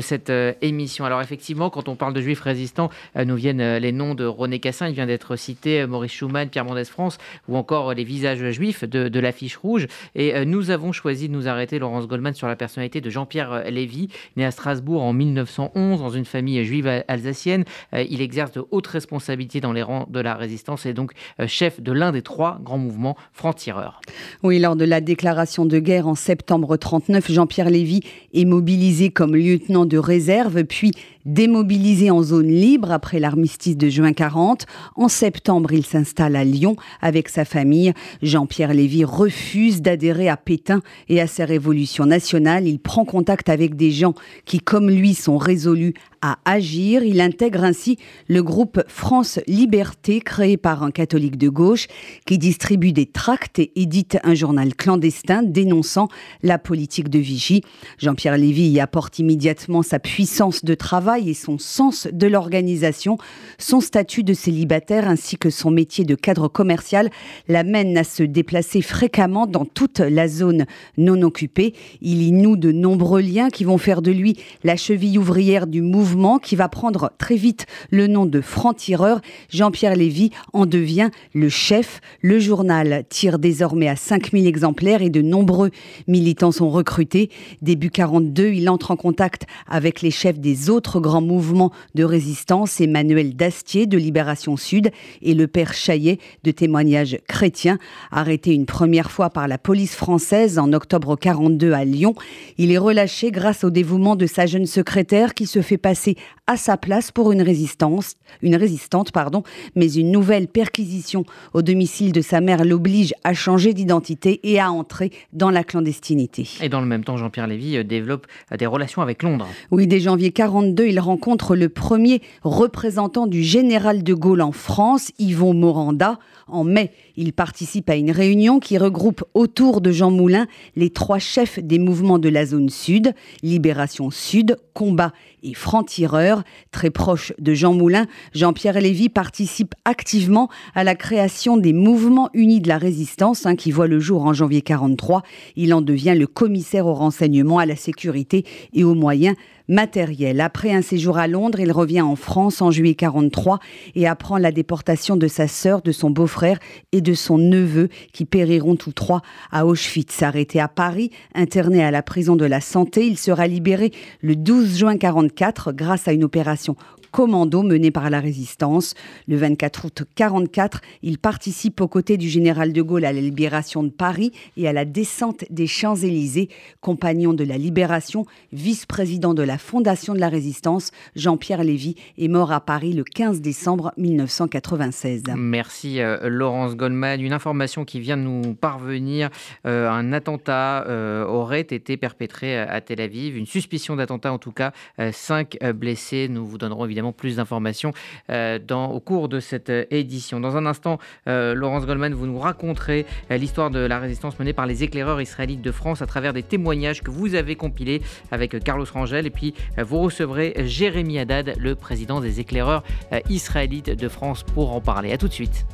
cette 0.01 0.33
émission. 0.61 1.05
Alors 1.05 1.21
effectivement, 1.21 1.69
quand 1.69 1.89
on 1.89 1.97
parle 1.97 2.15
de 2.15 2.21
juifs 2.21 2.41
résistants, 2.41 2.91
nous 3.17 3.35
viennent 3.35 3.79
les 3.79 3.93
noms 3.93 4.15
de 4.15 4.25
René 4.25 4.61
Cassin, 4.61 4.89
il 4.89 4.95
vient 4.95 5.07
d'être 5.07 5.35
cité, 5.37 5.85
Maurice 5.87 6.13
Schumann, 6.13 6.49
Pierre 6.49 6.65
Mendès 6.65 6.85
France 6.85 7.19
ou 7.49 7.57
encore 7.57 7.95
les 7.95 8.05
visages 8.05 8.51
juifs 8.51 8.85
de, 8.85 9.09
de 9.09 9.21
l'affiche 9.21 9.57
rouge. 9.57 9.89
Et 10.15 10.45
nous 10.45 10.71
avons 10.71 10.93
choisi 10.93 11.29
de 11.29 11.33
nous 11.33 11.49
arrêter, 11.49 11.79
Laurence 11.79 12.07
Goldman, 12.07 12.35
sur 12.35 12.47
la 12.47 12.57
personnalité 12.57 13.01
de 13.01 13.11
Jean-Pierre 13.11 13.65
Lévy, 13.71 14.09
né 14.37 14.45
à 14.45 14.51
Strasbourg 14.51 15.03
en 15.03 15.13
1911 15.13 16.01
dans 16.01 16.11
une 16.11 16.27
famille 16.27 16.65
juive 16.65 17.03
alsacienne. 17.09 17.65
il 17.93 18.21
exerce 18.21 18.53
de 18.53 18.65
hautes 18.71 18.87
responsabilités 18.87 19.61
dans 19.61 19.72
les 19.73 19.83
rangs 19.83 20.07
de 20.09 20.21
la 20.21 20.35
résistance 20.35 20.87
et 20.87 20.95
donc 20.95 21.13
euh, 21.41 21.47
chef 21.47 21.81
de 21.81 21.93
l'un 21.93 22.13
des 22.13 22.23
trois 22.23 22.59
grands 22.63 22.79
mouvements 22.79 23.17
francs-tireurs. 23.33 24.01
Oui, 24.43 24.59
lors 24.59 24.77
de 24.77 24.85
la 24.85 25.01
déclaration 25.01 25.65
de 25.65 25.79
guerre 25.79 26.09
en 26.09 26.15
septembre 26.15 26.77
39, 26.77 27.31
Jean-Pierre 27.31 27.71
Lévy 27.71 28.01
est 28.35 28.45
mobilisé 28.45 29.11
comme 29.11 29.35
lieutenant 29.35 29.87
de 29.87 29.99
réserve, 29.99 30.65
puis 30.65 30.93
Démobilisé 31.25 32.11
en 32.11 32.21
zone 32.21 32.49
libre 32.49 32.91
après 32.91 33.21
l'armistice 33.21 33.77
de 33.77 33.89
juin 33.89 34.13
40, 34.13 34.67
en 34.97 35.07
septembre, 35.07 35.73
il 35.73 35.87
s'installe 35.87 36.35
à 36.35 36.43
Lyon 36.43 36.75
avec 37.01 37.29
sa 37.29 37.45
famille. 37.45 37.93
Jean-Pierre 38.23 38.75
Lévy 38.75 39.05
refuse 39.05 39.83
d'adhérer 39.83 40.29
à 40.29 40.37
Pétain 40.37 40.83
et 41.09 41.21
à 41.21 41.29
ses 41.29 41.45
révolutions 41.45 42.07
nationales. 42.07 42.67
Il 42.67 42.81
prend 42.81 43.05
contact 43.05 43.49
avec 43.49 43.77
des 43.77 43.93
gens 43.93 44.15
qui, 44.47 44.59
comme 44.59 44.91
lui, 44.91 45.15
sont 45.15 45.39
résolus 45.39 45.95
à 46.23 46.39
agir. 46.45 47.05
Il 47.05 47.21
intègre 47.21 47.63
ainsi 47.63 47.99
le 48.29 48.43
groupe 48.43 48.83
France 48.89 49.39
Liberté, 49.47 50.21
créé 50.21 50.57
par 50.57 50.83
un 50.83 50.91
catholique 50.91 51.37
de 51.37 51.49
gauche, 51.49 51.87
qui 52.27 52.39
distribue 52.39 52.93
des 52.93 53.07
tracts 53.07 53.61
et 53.61 53.73
édite 53.77 54.19
un 54.25 54.35
journal 54.35 54.75
clandestin 54.75 55.45
dénonçant 55.45 56.09
la 56.43 56.59
politique 56.59 57.11
de 57.11 57.19
Vichy. 57.21 57.63
Jean-Pierre 57.99 58.39
Lévy 58.39 58.69
y 58.69 58.81
apporte 58.81 59.21
immédiatement 59.21 59.83
sa 59.83 60.01
puissance 60.01 60.65
de 60.65 60.75
travail 60.75 61.12
et 61.19 61.35
son 61.35 61.59
sens 61.59 62.09
de 62.11 62.27
l'organisation, 62.27 63.19
son 63.59 63.81
statut 63.81 64.23
de 64.23 64.35
célibataire 64.35 65.09
ainsi 65.09 65.37
que 65.37 65.51
son 65.51 65.71
métier 65.71 66.05
de 66.05 66.15
cadre 66.15 66.49
commercial 66.49 67.11
l'amènent 67.49 67.97
à 67.97 68.05
se 68.05 68.23
déplacer 68.23 68.83
fréquemment 68.83 69.47
dans 69.47 69.65
toute 69.65 70.01
la 70.01 70.29
zone 70.29 70.67
non 70.97 71.23
occupée. 71.23 71.75
Il 72.01 72.23
y 72.23 72.33
noue 72.33 72.57
de 72.57 72.73
nombreux 72.73 73.21
liens 73.21 73.51
qui 73.51 73.65
vont 73.65 73.79
faire 73.79 74.03
de 74.03 74.11
lui 74.11 74.37
la 74.65 74.77
cheville 74.77 75.19
ouvrière 75.19 75.67
du 75.67 75.83
mouvement 75.83 76.39
qui 76.39 76.57
va 76.57 76.69
prendre 76.69 77.13
très 77.19 77.37
vite 77.37 77.67
le 77.91 78.07
nom 78.07 78.27
de 78.27 78.41
franc-tireur. 78.41 79.21
Jean-Pierre 79.49 79.97
Lévy 79.97 80.31
en 80.53 80.67
devient 80.67 81.11
le 81.35 81.49
chef. 81.49 82.01
Le 82.21 82.39
journal 82.39 83.05
tire 83.09 83.39
désormais 83.39 83.89
à 83.89 83.97
5000 83.97 84.47
exemplaires 84.47 85.03
et 85.03 85.11
de 85.11 85.23
nombreux 85.23 85.71
militants 86.07 86.53
sont 86.53 86.71
recrutés. 86.71 87.31
Début 87.61 87.91
42, 87.91 88.49
il 88.49 88.69
entre 88.69 88.91
en 88.91 88.97
contact 88.97 89.47
avec 89.69 90.03
les 90.03 90.11
chefs 90.11 90.39
des 90.39 90.71
autres 90.71 91.01
grand 91.03 91.21
mouvement 91.21 91.71
de 91.95 92.05
résistance, 92.05 92.81
Emmanuel 92.81 93.37
Dastier 93.37 93.87
de 93.87 93.99
Libération 93.99 94.57
Sud 94.57 94.91
et 95.21 95.35
le 95.35 95.47
père 95.47 95.75
Chaillet 95.75 96.19
de 96.45 96.51
témoignages 96.51 97.19
chrétiens, 97.29 97.79
arrêté 98.11 98.55
une 98.55 98.65
première 98.65 99.11
fois 99.11 99.29
par 99.29 99.49
la 99.49 99.59
police 99.59 99.95
française 99.95 100.59
en 100.59 100.73
octobre 100.73 101.17
42 101.17 101.73
à 101.73 101.85
Lyon. 101.85 102.15
Il 102.57 102.73
est 102.73 102.79
relâché 102.79 103.31
grâce 103.31 103.65
au 103.65 103.71
dévouement 103.71 104.17
de 104.17 104.27
sa 104.27 104.47
jeune 104.47 104.67
secrétaire 104.67 105.35
qui 105.35 105.47
se 105.47 105.61
fait 105.61 105.77
passer 105.77 106.17
à 106.49 106.57
sa 106.57 106.77
place 106.77 107.13
pour 107.13 107.31
une 107.31 107.41
résistance, 107.41 108.17
une 108.43 108.57
résistante, 108.57 109.13
pardon, 109.13 109.45
mais 109.77 109.93
une 109.93 110.11
nouvelle 110.11 110.49
perquisition 110.49 111.25
au 111.55 111.63
domicile 111.63 112.11
de 112.11 112.21
sa 112.21 112.41
mère 112.41 112.65
l'oblige 112.65 113.15
à 113.23 113.33
changer 113.33 113.73
d'identité 113.75 114.41
et 114.43 114.59
à 114.59 114.73
entrer 114.73 115.13
dans 115.33 115.51
la 115.51 115.63
clandestinité. 115.63 116.49
Et 116.61 116.69
dans 116.69 116.81
le 116.81 116.87
même 116.87 117.05
temps, 117.05 117.17
Jean-Pierre 117.17 117.47
Lévy 117.47 117.77
euh, 117.77 117.85
développe 117.85 118.27
euh, 118.51 118.57
des 118.57 118.67
relations 118.67 119.03
avec 119.03 119.23
Londres. 119.23 119.47
Oui, 119.71 119.87
dès 119.87 120.01
janvier 120.01 120.33
42, 120.33 120.87
il 120.87 120.99
rencontre 120.99 121.55
le 121.55 121.69
premier 121.69 122.23
représentant 122.43 123.29
du 123.29 123.45
général 123.45 124.03
de 124.03 124.15
Gaulle 124.15 124.43
en 124.43 124.53
France, 124.53 125.13
Yvon 125.21 125.55
Moranda. 125.55 126.19
En 126.49 126.65
mai, 126.65 126.91
il 127.17 127.33
participe 127.33 127.89
à 127.89 127.95
une 127.95 128.11
réunion 128.11 128.59
qui 128.59 128.79
regroupe 128.79 129.23
autour 129.35 129.81
de 129.81 129.93
Jean 129.93 130.11
Moulin 130.11 130.49
les 130.75 130.91
trois 130.91 131.21
chefs 131.21 131.61
des 131.61 131.79
mouvements 131.79 132.19
de 132.19 132.29
la 132.29 132.47
zone 132.47 132.69
sud, 132.69 133.15
Libération 133.43 134.11
Sud, 134.11 134.57
Combat 134.75 135.13
et 135.43 135.55
Franc-Tireur. 135.55 136.43
Très 136.71 136.91
proche 136.91 137.33
de 137.39 137.55
Jean 137.55 137.75
Moulin, 137.75 138.07
Jean-Pierre 138.35 138.81
Lévy 138.81 139.09
participe 139.09 139.75
activement 139.85 140.49
à 140.75 140.85
la 140.85 140.95
création 140.95 141.57
des 141.57 141.73
mouvements 141.73 142.31
unis 142.35 142.61
de 142.61 142.69
la 142.69 142.79
résistance 142.79 143.47
hein, 143.47 143.57
qui 143.57 143.71
voit 143.71 143.87
le 143.87 144.01
jour 144.01 144.25
en 144.25 144.33
janvier 144.33 144.63
43. 144.63 145.23
Il 145.57 145.75
en 145.75 145.81
devient 145.81 146.15
le 146.17 146.27
commissaire 146.27 146.87
au 146.87 146.95
renseignement, 146.95 147.59
à 147.59 147.67
la 147.67 147.77
sécurité 147.77 148.45
et 148.73 148.85
aux 148.85 148.95
moyens 148.95 149.37
matériels. 149.69 150.41
Après 150.41 150.73
un 150.73 150.83
séjour 150.83 151.19
à 151.19 151.27
Londres, 151.27 151.61
il 151.61 151.73
revient 151.73 152.01
en 152.01 152.17
France 152.17 152.63
en 152.63 152.71
juillet 152.71 152.95
43 152.95 153.59
et 153.95 154.07
apprend 154.07 154.39
la 154.39 154.53
déportation 154.53 155.17
de 155.17 155.29
sa 155.29 155.49
sœur, 155.49 155.83
de 155.83 155.93
son 155.93 156.11
beau-frère 156.11 156.59
et 156.93 157.01
de 157.01 157.15
son 157.15 157.39
neveu 157.39 157.89
qui 158.13 158.25
périront 158.25 158.77
tous 158.77 158.93
trois 158.93 159.23
à 159.51 159.67
Auschwitz. 159.67 160.23
Arrêté 160.23 160.61
à 160.61 160.69
Paris, 160.69 161.11
interné 161.35 161.83
à 161.83 161.91
la 161.91 162.03
prison 162.03 162.37
de 162.37 162.45
la 162.45 162.61
Santé, 162.61 163.07
il 163.07 163.19
sera 163.19 163.47
libéré 163.47 163.93
le 164.21 164.37
12 164.37 164.79
juin 164.79 164.97
44 164.97 165.73
grâce 165.73 166.09
à 166.09 166.13
une 166.13 166.25
opération 166.25 166.77
commando 167.13 167.63
mené 167.63 167.93
par 167.93 168.11
la 168.11 168.19
résistance. 168.19 168.95
Le 169.29 169.37
24 169.37 169.85
août 169.85 170.03
44, 170.17 170.81
il 171.03 171.19
participe 171.19 171.81
aux 171.81 171.89
côtés 171.89 172.17
du 172.17 172.29
général 172.29 172.73
de 172.73 172.83
Gaulle 172.83 173.05
à 173.05 173.13
la 173.13 173.21
libération 173.21 173.85
de 173.85 173.91
Paris 173.91 174.33
et 174.57 174.67
à 174.67 174.73
la 174.73 174.85
descente 174.85 175.45
des 175.51 175.69
Champs-Élysées. 175.69 176.49
Compagnon 176.81 177.35
de 177.35 177.45
la 177.45 177.59
libération, 177.59 178.27
vice-président 178.53 179.35
de 179.35 179.43
la 179.43 179.59
Fondation 179.59 180.15
de 180.15 180.19
la 180.19 180.29
Résistance, 180.29 180.91
Jean-Pierre 181.15 181.63
Lévy 181.63 181.95
est 182.19 182.29
mort 182.29 182.51
à 182.51 182.61
Paris 182.61 182.95
le 182.95 183.05
15 183.05 183.41
décembre 183.41 183.93
1996. 183.99 185.25
Merci 185.37 186.01
euh, 186.01 186.29
Laurence 186.29 186.77
Goldman. 186.77 187.21
Une 187.21 187.33
information 187.35 187.85
qui 187.85 188.01
vient 188.01 188.17
de 188.17 188.23
nous 188.23 188.55
parvenir. 188.55 189.29
Euh, 189.67 189.91
un 189.91 190.13
attentat 190.13 190.87
euh, 190.87 191.25
aurait 191.27 191.61
été 191.61 191.97
perpétré 191.97 192.59
à 192.59 192.81
Tel 192.81 193.01
Aviv. 193.01 193.37
Une 193.37 193.47
suspicion 193.47 193.97
d'attentat 193.97 194.33
en 194.33 194.39
tout 194.39 194.53
cas. 194.53 194.73
cinq 195.13 195.59
blessés. 195.75 196.29
Nous 196.29 196.47
vous 196.47 196.59
donnerons 196.59 196.85
évidemment 196.87 197.02
plus 197.11 197.37
d'informations 197.37 197.93
au 198.31 199.01
cours 199.01 199.29
de 199.29 199.41
cette 199.41 199.73
édition. 199.91 200.39
Dans 200.39 200.57
un 200.57 200.67
instant, 200.67 200.99
Laurence 201.27 201.87
Goldman, 201.87 202.15
vous 202.15 202.27
nous 202.27 202.39
raconterez 202.39 203.07
l'histoire 203.31 203.71
de 203.71 203.81
la 203.81 203.99
résistance 203.99 204.39
menée 204.39 204.53
par 204.53 204.67
les 204.67 204.85
éclaireurs 204.85 205.21
israélites 205.21 205.63
de 205.63 205.73
France 205.73 206.03
à 206.03 206.07
travers 206.07 206.33
des 206.33 206.45
témoignages 206.45 207.03
que 207.03 207.11
vous 207.11 207.35
avez 207.35 207.57
compilés 207.57 208.03
avec 208.31 208.63
Carlos 208.63 208.87
Rangel. 208.93 209.27
Et 209.27 209.31
puis, 209.31 209.55
vous 209.79 209.99
recevrez 209.99 210.55
Jérémy 210.67 211.19
Haddad, 211.19 211.55
le 211.59 211.75
président 211.75 212.21
des 212.21 212.39
éclaireurs 212.39 212.85
israélites 213.29 213.91
de 213.91 214.09
France, 214.09 214.43
pour 214.43 214.73
en 214.75 214.81
parler. 214.83 215.13
A 215.13 215.19
tout 215.19 215.29
de 215.29 215.33
suite. 215.33 215.67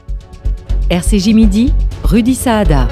RCJ 0.91 1.35
Midi, 1.35 1.75
Rudy 2.05 2.35
Saada. 2.35 2.87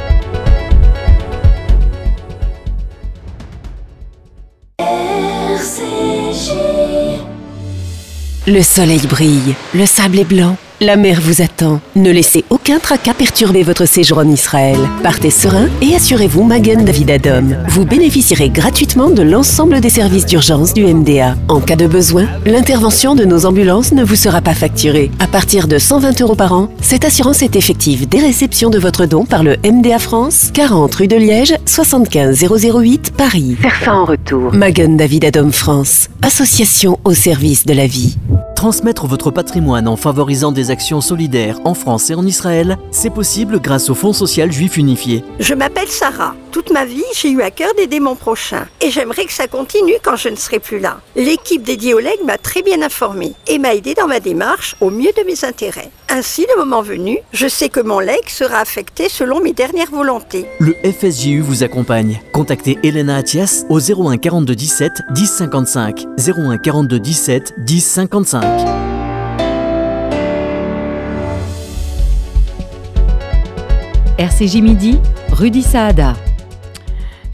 Le 8.48 8.62
soleil 8.62 9.04
brille, 9.08 9.56
le 9.74 9.86
sable 9.86 10.20
est 10.20 10.24
blanc. 10.24 10.56
La 10.82 10.96
mer 10.96 11.22
vous 11.22 11.40
attend. 11.40 11.80
Ne 11.94 12.10
laissez 12.10 12.44
aucun 12.50 12.78
tracas 12.78 13.14
perturber 13.14 13.62
votre 13.62 13.86
séjour 13.86 14.18
en 14.18 14.28
Israël. 14.28 14.76
Partez 15.02 15.30
serein 15.30 15.68
et 15.80 15.94
assurez-vous 15.94 16.42
Magen 16.42 16.84
David 16.84 17.12
Adom. 17.12 17.56
Vous 17.68 17.86
bénéficierez 17.86 18.50
gratuitement 18.50 19.08
de 19.08 19.22
l'ensemble 19.22 19.80
des 19.80 19.88
services 19.88 20.26
d'urgence 20.26 20.74
du 20.74 20.84
MDA. 20.84 21.34
En 21.48 21.60
cas 21.60 21.76
de 21.76 21.86
besoin, 21.86 22.26
l'intervention 22.44 23.14
de 23.14 23.24
nos 23.24 23.46
ambulances 23.46 23.92
ne 23.92 24.04
vous 24.04 24.16
sera 24.16 24.42
pas 24.42 24.52
facturée. 24.52 25.10
À 25.18 25.26
partir 25.26 25.66
de 25.66 25.78
120 25.78 26.20
euros 26.20 26.34
par 26.34 26.52
an, 26.52 26.68
cette 26.82 27.06
assurance 27.06 27.40
est 27.40 27.56
effective 27.56 28.06
dès 28.06 28.20
réception 28.20 28.68
de 28.68 28.78
votre 28.78 29.06
don 29.06 29.24
par 29.24 29.44
le 29.44 29.56
MDA 29.64 29.98
France, 29.98 30.50
40 30.52 30.94
rue 30.94 31.08
de 31.08 31.16
Liège, 31.16 31.54
75 31.64 32.44
008 32.50 33.12
Paris. 33.16 33.56
Faire 33.62 33.94
en 33.94 34.04
retour. 34.04 34.52
Magen 34.52 34.98
David 34.98 35.24
Adom 35.24 35.52
France, 35.52 36.10
association 36.20 37.00
au 37.04 37.14
service 37.14 37.64
de 37.64 37.72
la 37.72 37.86
vie. 37.86 38.18
Transmettre 38.56 39.06
votre 39.06 39.30
patrimoine 39.30 39.86
en 39.86 39.96
favorisant 39.96 40.50
des 40.50 40.70
actions 40.70 41.02
solidaires 41.02 41.58
en 41.66 41.74
France 41.74 42.08
et 42.08 42.14
en 42.14 42.24
Israël, 42.24 42.78
c'est 42.90 43.10
possible 43.10 43.60
grâce 43.60 43.90
au 43.90 43.94
Fonds 43.94 44.14
social 44.14 44.50
juif 44.50 44.78
unifié. 44.78 45.22
Je 45.38 45.52
m'appelle 45.52 45.88
Sarah. 45.88 46.34
Toute 46.56 46.70
ma 46.70 46.86
vie, 46.86 47.04
j'ai 47.14 47.28
eu 47.28 47.42
à 47.42 47.50
cœur 47.50 47.74
d'aider 47.76 48.00
mon 48.00 48.14
prochain. 48.14 48.66
Et 48.80 48.90
j'aimerais 48.90 49.26
que 49.26 49.32
ça 49.34 49.46
continue 49.46 49.92
quand 50.02 50.16
je 50.16 50.30
ne 50.30 50.36
serai 50.36 50.58
plus 50.58 50.78
là. 50.78 51.02
L'équipe 51.14 51.62
dédiée 51.62 51.92
au 51.92 51.98
LEG 51.98 52.24
m'a 52.24 52.38
très 52.38 52.62
bien 52.62 52.80
informée 52.80 53.34
et 53.46 53.58
m'a 53.58 53.74
aidé 53.74 53.92
dans 53.92 54.06
ma 54.06 54.20
démarche 54.20 54.74
au 54.80 54.88
mieux 54.88 55.10
de 55.14 55.22
mes 55.26 55.44
intérêts. 55.44 55.90
Ainsi, 56.08 56.46
le 56.48 56.58
moment 56.58 56.80
venu, 56.80 57.18
je 57.34 57.46
sais 57.46 57.68
que 57.68 57.80
mon 57.80 58.00
leg 58.00 58.26
sera 58.28 58.56
affecté 58.56 59.10
selon 59.10 59.40
mes 59.40 59.52
dernières 59.52 59.90
volontés. 59.90 60.46
Le 60.58 60.74
FSJU 60.82 61.40
vous 61.42 61.62
accompagne. 61.62 62.22
Contactez 62.32 62.78
Elena 62.82 63.16
Atias 63.16 63.66
au 63.68 63.78
01 63.78 64.16
42 64.16 64.54
17 64.54 64.92
10 65.10 65.26
55. 65.26 66.06
01 66.26 66.56
42 66.56 66.98
17 66.98 67.52
10 67.58 67.80
55. 67.84 68.42
RCJ 74.18 74.62
Midi, 74.62 74.98
Rudy 75.32 75.62
Saada. 75.62 76.14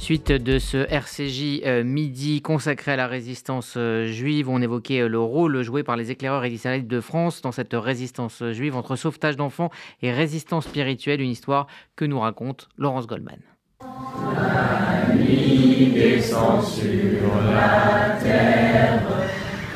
Suite 0.02 0.32
de 0.32 0.59
ce 0.59 0.78
RCJ 0.78 1.62
euh, 1.64 1.85
midi 1.85 2.42
consacré 2.42 2.90
à 2.90 2.97
la 2.97 3.06
résistance 3.06 3.75
euh, 3.76 4.06
juive, 4.06 4.49
on 4.49 4.61
évoquait 4.61 5.02
euh, 5.02 5.09
le 5.09 5.21
rôle 5.21 5.62
joué 5.62 5.85
par 5.85 5.94
les 5.94 6.11
éclaireurs 6.11 6.44
israélites 6.44 6.88
de 6.88 7.00
France 7.00 7.40
dans 7.40 7.52
cette 7.52 7.73
résistance 7.73 8.42
juive 8.50 8.75
entre 8.75 8.97
sauvetage 8.97 9.37
d'enfants 9.37 9.71
et 10.02 10.11
résistance 10.11 10.64
spirituelle, 10.64 11.21
une 11.21 11.30
histoire 11.30 11.68
que 11.94 12.04
nous 12.04 12.18
raconte 12.18 12.68
Laurence 12.76 13.06
Goldman. 13.06 13.38
La 13.80 15.14
nuit 15.14 15.92
descend 15.94 16.64
sur 16.64 17.40
la 17.52 18.18
terre 18.21 19.02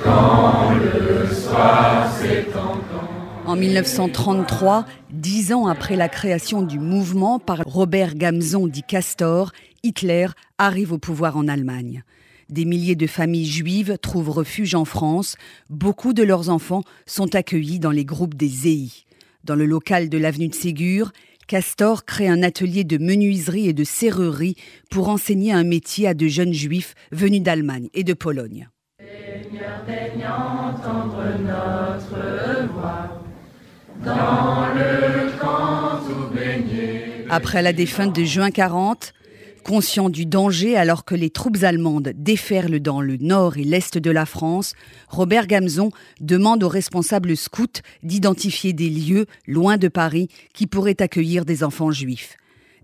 quand 0.02 0.72
le 0.74 1.32
soir. 1.32 1.86
En 3.46 3.54
1933, 3.54 4.86
dix 5.12 5.52
ans 5.52 5.68
après 5.68 5.94
la 5.94 6.08
création 6.08 6.62
du 6.62 6.80
mouvement 6.80 7.38
par 7.38 7.60
Robert 7.64 8.16
Gamzon 8.16 8.66
dit 8.66 8.82
Castor, 8.82 9.52
Hitler 9.86 10.26
arrive 10.58 10.92
au 10.92 10.98
pouvoir 10.98 11.36
en 11.36 11.46
Allemagne. 11.46 12.02
Des 12.50 12.64
milliers 12.64 12.96
de 12.96 13.06
familles 13.06 13.46
juives 13.46 13.98
trouvent 14.02 14.30
refuge 14.30 14.74
en 14.74 14.84
France. 14.84 15.36
Beaucoup 15.70 16.12
de 16.12 16.24
leurs 16.24 16.48
enfants 16.48 16.82
sont 17.06 17.36
accueillis 17.36 17.78
dans 17.78 17.92
les 17.92 18.04
groupes 18.04 18.34
des 18.34 18.48
ZEI. 18.48 18.88
Dans 19.44 19.54
le 19.54 19.64
local 19.64 20.08
de 20.08 20.18
l'avenue 20.18 20.48
de 20.48 20.54
Ségur, 20.54 21.12
Castor 21.46 22.04
crée 22.04 22.26
un 22.26 22.42
atelier 22.42 22.82
de 22.82 22.98
menuiserie 22.98 23.68
et 23.68 23.72
de 23.72 23.84
serrurerie 23.84 24.56
pour 24.90 25.08
enseigner 25.08 25.52
un 25.52 25.62
métier 25.62 26.08
à 26.08 26.14
de 26.14 26.26
jeunes 26.26 26.52
juifs 26.52 26.94
venus 27.12 27.42
d'Allemagne 27.42 27.88
et 27.94 28.02
de 28.02 28.12
Pologne. 28.12 28.68
notre 31.44 32.72
voix 32.72 33.22
dans 34.04 34.74
le 34.74 35.30
camp 35.40 36.00
Après 37.30 37.62
la 37.62 37.72
défunte 37.72 38.14
de 38.14 38.24
juin 38.24 38.50
40, 38.50 39.12
Conscient 39.66 40.10
du 40.10 40.26
danger 40.26 40.76
alors 40.76 41.04
que 41.04 41.16
les 41.16 41.28
troupes 41.28 41.64
allemandes 41.64 42.12
déferlent 42.14 42.78
dans 42.78 43.00
le 43.00 43.16
nord 43.16 43.56
et 43.56 43.64
l'est 43.64 43.98
de 43.98 44.10
la 44.12 44.24
France, 44.24 44.74
Robert 45.08 45.48
Gamzon 45.48 45.90
demande 46.20 46.62
aux 46.62 46.68
responsables 46.68 47.36
scouts 47.36 47.82
d'identifier 48.04 48.72
des 48.72 48.88
lieux 48.88 49.26
loin 49.48 49.76
de 49.76 49.88
Paris 49.88 50.28
qui 50.54 50.68
pourraient 50.68 51.02
accueillir 51.02 51.44
des 51.44 51.64
enfants 51.64 51.90
juifs. 51.90 52.36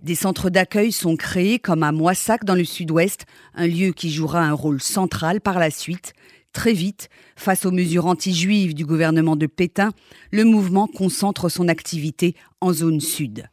Des 0.02 0.16
centres 0.16 0.50
d'accueil 0.50 0.90
sont 0.90 1.14
créés 1.14 1.60
comme 1.60 1.84
à 1.84 1.92
Moissac 1.92 2.44
dans 2.44 2.56
le 2.56 2.64
sud-ouest, 2.64 3.26
un 3.54 3.68
lieu 3.68 3.92
qui 3.92 4.10
jouera 4.10 4.40
un 4.40 4.52
rôle 4.52 4.82
central 4.82 5.40
par 5.40 5.60
la 5.60 5.70
suite. 5.70 6.14
Très 6.52 6.72
vite, 6.72 7.10
face 7.36 7.64
aux 7.64 7.70
mesures 7.70 8.06
anti-juives 8.06 8.74
du 8.74 8.84
gouvernement 8.84 9.36
de 9.36 9.46
Pétain, 9.46 9.92
le 10.32 10.42
mouvement 10.42 10.88
concentre 10.88 11.48
son 11.48 11.68
activité 11.68 12.34
en 12.60 12.72
zone 12.72 12.98
sud. 12.98 13.44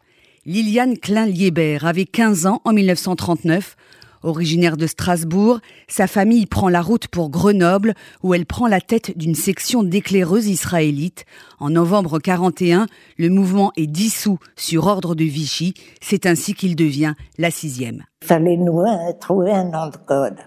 Liliane 0.46 0.98
Klein-Liébert 0.98 1.86
avait 1.86 2.05
15 2.05 2.46
ans 2.46 2.62
en 2.63 2.72
1939. 2.72 3.75
Originaire 4.24 4.77
de 4.77 4.88
Strasbourg, 4.88 5.60
sa 5.88 6.08
famille 6.08 6.46
prend 6.46 6.69
la 6.69 6.81
route 6.81 7.08
pour 7.08 7.29
Grenoble 7.29 7.93
où 8.24 8.34
elle 8.34 8.46
prend 8.46 8.67
la 8.67 8.81
tête 8.81 9.17
d'une 9.17 9.36
section 9.36 9.84
d'éclaireuses 9.84 10.48
israélites. 10.48 11.25
En 11.60 11.69
novembre 11.69 12.19
41, 12.19 12.88
le 13.17 13.29
mouvement 13.29 13.72
est 13.77 13.88
dissous 13.88 14.39
sur 14.55 14.88
ordre 14.88 15.13
de 15.13 15.24
Vichy. 15.24 15.74
C'est 16.01 16.25
ainsi 16.25 16.53
qu'il 16.53 16.75
devient 16.75 17.13
la 17.38 17.51
sixième. 17.51 18.05
Fallait 18.24 18.58
nous 18.58 18.84
trouver 19.19 19.51
un 19.51 19.65
nom 19.65 19.88
de 19.88 19.98
code. 20.05 20.38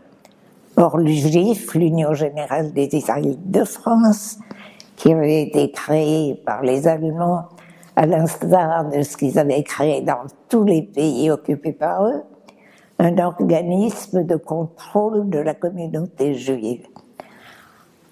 L'Union 1.75 2.15
générale 2.15 2.73
des 2.73 2.89
Israélites 2.93 3.51
de 3.51 3.65
France, 3.65 4.39
qui 4.97 5.13
avait 5.13 5.43
été 5.43 5.71
créée 5.71 6.35
par 6.47 6.63
les 6.63 6.89
Allemands 6.89 7.49
à 7.97 8.07
l'instar 8.07 8.89
de 8.89 9.03
ce 9.03 9.17
qu'ils 9.17 9.39
avaient 9.39 9.63
créé 9.63 10.01
dans 10.01 10.25
tous 10.49 10.65
les 10.65 10.83
pays 10.83 11.31
occupés 11.31 11.73
par 11.73 12.05
eux, 12.05 12.23
un 12.99 13.19
organisme 13.19 14.25
de 14.25 14.37
contrôle 14.37 15.29
de 15.29 15.39
la 15.39 15.55
communauté 15.55 16.35
juive. 16.35 16.87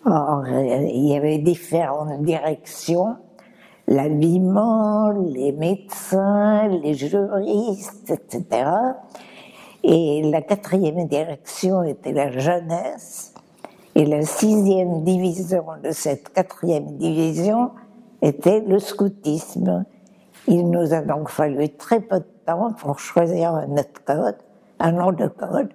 Or, 0.05 0.45
il 0.49 1.07
y 1.07 1.17
avait 1.17 1.39
différentes 1.39 2.23
directions, 2.23 3.17
l'habillement, 3.87 5.11
les 5.11 5.53
médecins, 5.53 6.69
les 6.69 6.95
juristes, 6.95 8.11
etc. 8.11 8.67
Et 9.83 10.23
la 10.31 10.43
quatrième 10.43 11.07
direction 11.07 11.83
était 11.83 12.13
la 12.13 12.31
jeunesse. 12.31 13.35
Et 13.95 14.07
la 14.07 14.23
sixième 14.23 15.03
division 15.03 15.65
de 15.83 15.91
cette 15.91 16.33
quatrième 16.33 16.97
division 16.97 17.71
était 18.23 18.61
le 18.67 18.79
scoutisme. 18.79 19.85
Il 20.49 20.71
nous 20.71 20.93
a 20.93 21.01
donc 21.03 21.29
fallu 21.29 21.69
très 21.71 22.01
peu 22.01 22.19
de 22.19 22.27
temps 22.47 22.73
pour 22.73 22.99
choisir 22.99 23.67
notre 23.69 24.05
code, 24.05 24.37
un 24.79 24.93
nom 24.93 25.13
de 25.13 25.29
code, 25.29 25.69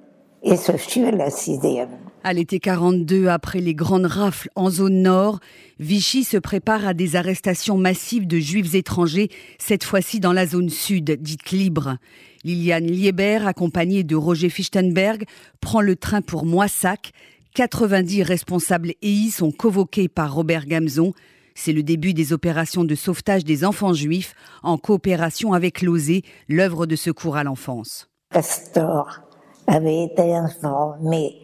et 0.44 0.58
ce 0.58 0.74
fut 0.74 1.12
la 1.12 1.30
sixième. 1.30 1.90
À 2.24 2.34
l'été 2.34 2.60
42, 2.60 3.28
après 3.28 3.60
les 3.60 3.75
grandes 3.75 4.08
rafles 4.08 4.50
en 4.56 4.70
zone 4.70 5.02
nord, 5.02 5.40
Vichy 5.80 6.24
se 6.24 6.38
prépare 6.38 6.88
à 6.88 6.94
des 6.94 7.16
arrestations 7.16 7.78
massives 7.78 8.28
de 8.28 8.40
juifs 8.40 8.74
étrangers, 8.74 9.30
cette 9.60 9.84
fois-ci 9.84 10.20
dans 10.20 10.34
la 10.34 10.48
zone 10.48 10.70
sud, 10.70 11.18
dite 11.22 11.52
libre. 11.52 11.98
Liliane 12.44 12.86
Lieber, 12.86 13.48
accompagnée 13.48 14.04
de 14.04 14.16
Roger 14.16 14.50
Fichtenberg, 14.50 15.25
prend 15.62 15.82
le 15.82 15.96
train 15.96 16.22
pour 16.22 16.46
Moissac, 16.46 17.12
90 17.56 18.24
responsables 18.24 18.94
EI 19.02 19.30
sont 19.32 19.52
convoqués 19.52 20.10
par 20.10 20.34
Robert 20.34 20.66
Gamzon. 20.66 21.14
C'est 21.55 21.71
le 21.71 21.83
début 21.83 22.13
des 22.13 22.33
opérations 22.33 22.83
de 22.83 22.95
sauvetage 22.95 23.45
des 23.45 23.65
enfants 23.65 23.93
juifs 23.93 24.35
en 24.62 24.77
coopération 24.77 25.53
avec 25.53 25.81
l'OSE, 25.81 26.21
l'œuvre 26.50 26.85
de 26.85 26.95
secours 26.95 27.38
à 27.38 27.43
l'enfance. 27.43 28.09
Castor 28.31 29.21
avait 29.67 30.03
été 30.03 30.35
informé 30.35 31.41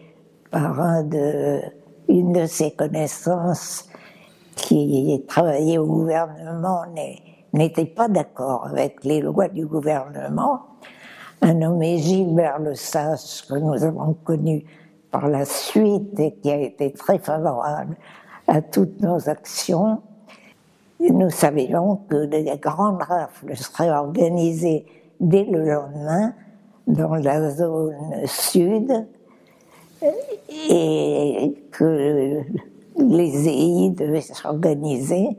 par 0.51 0.79
une 2.09 2.33
de 2.33 2.45
ses 2.45 2.71
connaissances 2.71 3.85
qui 4.55 5.23
travaillait 5.27 5.77
au 5.77 5.87
gouvernement 5.87 6.83
n'était 7.53 7.85
pas 7.85 8.07
d'accord 8.07 8.67
avec 8.67 9.03
les 9.03 9.21
lois 9.21 9.47
du 9.47 9.65
gouvernement. 9.65 10.61
Un 11.41 11.55
nommé 11.55 11.97
Gilbert 11.97 12.59
Le 12.59 12.75
Sage, 12.75 13.45
que 13.47 13.55
nous 13.55 13.83
avons 13.83 14.13
connu 14.13 14.63
par 15.09 15.27
la 15.27 15.45
suite 15.45 16.19
et 16.19 16.35
qui 16.35 16.51
a 16.51 16.57
été 16.57 16.93
très 16.93 17.19
favorable 17.19 17.97
à 18.51 18.61
toutes 18.61 19.01
nos 19.01 19.29
actions, 19.29 20.01
nous 20.99 21.29
savions 21.29 22.01
que 22.09 22.25
des 22.25 22.43
grandes 22.61 23.01
rafles 23.01 23.55
seraient 23.55 23.89
organisées 23.89 24.85
dès 25.21 25.45
le 25.45 25.63
lendemain 25.71 26.33
dans 26.85 27.15
la 27.15 27.49
zone 27.49 27.95
sud 28.25 29.07
et 30.69 31.55
que 31.71 32.41
les 32.97 33.47
EI 33.47 33.89
devaient 33.91 34.19
s'organiser 34.19 35.29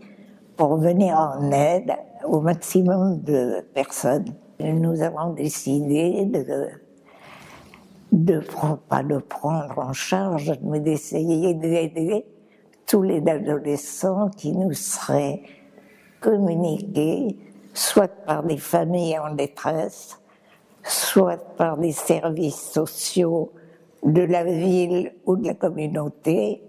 pour 0.57 0.77
venir 0.77 1.15
en 1.15 1.51
aide 1.53 1.93
au 2.25 2.41
maximum 2.41 3.21
de 3.21 3.61
personnes. 3.75 4.33
Nous 4.59 5.03
avons 5.03 5.35
décidé 5.35 6.25
de, 6.25 6.69
de 8.11 8.41
pas 8.89 9.03
de 9.03 9.19
prendre 9.19 9.79
en 9.79 9.93
charge, 9.93 10.55
mais 10.63 10.81
d'essayer 10.81 11.53
d'aider 11.53 12.25
tous 12.93 13.01
les 13.01 13.27
adolescents 13.27 14.29
qui 14.37 14.53
nous 14.53 14.75
seraient 14.75 15.41
communiqués, 16.21 17.39
soit 17.73 18.07
par 18.27 18.43
des 18.43 18.59
familles 18.59 19.19
en 19.19 19.35
détresse, 19.35 20.21
soit 20.83 21.39
par 21.57 21.79
des 21.79 21.93
services 21.93 22.71
sociaux 22.71 23.51
de 24.03 24.21
la 24.21 24.45
ville 24.45 25.11
ou 25.25 25.37
de 25.37 25.47
la 25.47 25.55
communauté, 25.55 26.63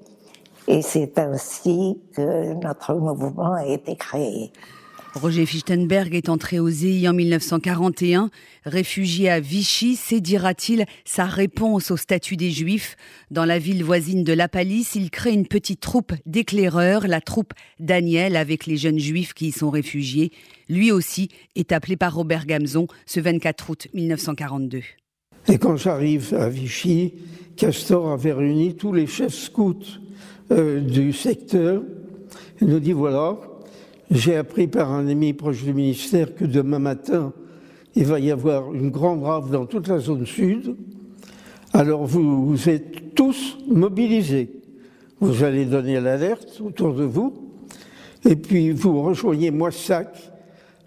et 0.66 0.82
c'est 0.82 1.20
ainsi 1.20 2.00
que 2.16 2.54
notre 2.54 2.94
mouvement 2.94 3.56
a 3.56 3.66
été 3.66 3.98
créé. 3.98 4.54
Roger 5.16 5.46
Fichtenberg 5.46 6.16
est 6.16 6.28
entré 6.28 6.60
au 6.60 6.70
ZI 6.70 7.08
en 7.08 7.14
1941. 7.14 8.32
Réfugié 8.66 9.30
à 9.30 9.40
Vichy, 9.40 9.96
c'est, 9.96 10.22
dira-t-il, 10.22 10.86
sa 11.06 11.26
réponse 11.26 11.92
au 11.92 11.98
statut 11.98 12.36
des 12.36 12.50
Juifs? 12.50 12.96
Dans 13.30 13.46
la 13.46 13.60
ville 13.60 13.84
voisine 13.84 14.24
de 14.24 14.34
La 14.34 14.48
Palisse, 14.48 14.96
il 14.96 15.12
crée 15.12 15.32
une 15.32 15.48
petite 15.48 15.82
troupe 15.82 16.14
d'éclaireurs, 16.26 17.08
la 17.08 17.22
troupe 17.22 17.54
Daniel, 17.80 18.36
avec 18.36 18.66
les 18.66 18.76
jeunes 18.76 18.98
Juifs 18.98 19.36
qui 19.36 19.50
y 19.50 19.52
sont 19.52 19.70
réfugiés. 19.70 20.32
Lui 20.68 20.92
aussi 20.92 21.30
est 21.56 21.72
appelé 21.72 21.96
par 21.96 22.16
Robert 22.16 22.48
Gamzon 22.48 22.88
ce 23.06 23.20
24 23.20 23.70
août 23.70 23.88
1942. 23.94 24.82
Et 25.48 25.60
quand 25.60 25.78
j'arrive 25.78 26.34
à 26.34 26.50
Vichy, 26.50 27.14
Castor 27.56 28.12
avait 28.12 28.34
réuni 28.34 28.76
tous 28.76 28.94
les 28.94 29.06
chefs 29.06 29.36
scouts 29.36 29.76
euh, 30.50 30.80
du 30.80 31.14
secteur. 31.14 31.84
Il 32.62 32.68
nous 32.68 32.80
dit 32.80 32.94
voilà, 32.94 33.38
j'ai 34.14 34.36
appris 34.36 34.68
par 34.68 34.92
un 34.92 35.08
ami 35.08 35.34
proche 35.34 35.64
du 35.64 35.74
ministère 35.74 36.36
que 36.36 36.46
demain 36.46 36.78
matin, 36.78 37.34
il 37.96 38.06
va 38.06 38.20
y 38.20 38.30
avoir 38.30 38.72
une 38.72 38.92
grande 38.92 39.24
rave 39.24 39.50
dans 39.50 39.66
toute 39.66 39.88
la 39.88 39.98
zone 39.98 40.28
sud. 40.28 40.76
Alors 41.74 42.06
vous, 42.06 42.46
vous 42.46 42.70
êtes 42.70 43.16
tous 43.16 43.58
mobilisés. 43.68 44.52
Vous 45.20 45.44
allez 45.44 45.66
donner 45.66 46.00
l'alerte 46.00 46.62
autour 46.64 46.94
de 46.94 47.04
vous. 47.04 47.34
Et 48.24 48.36
puis 48.36 48.70
vous 48.70 49.02
rejoignez 49.02 49.50
Moissac, 49.50 50.16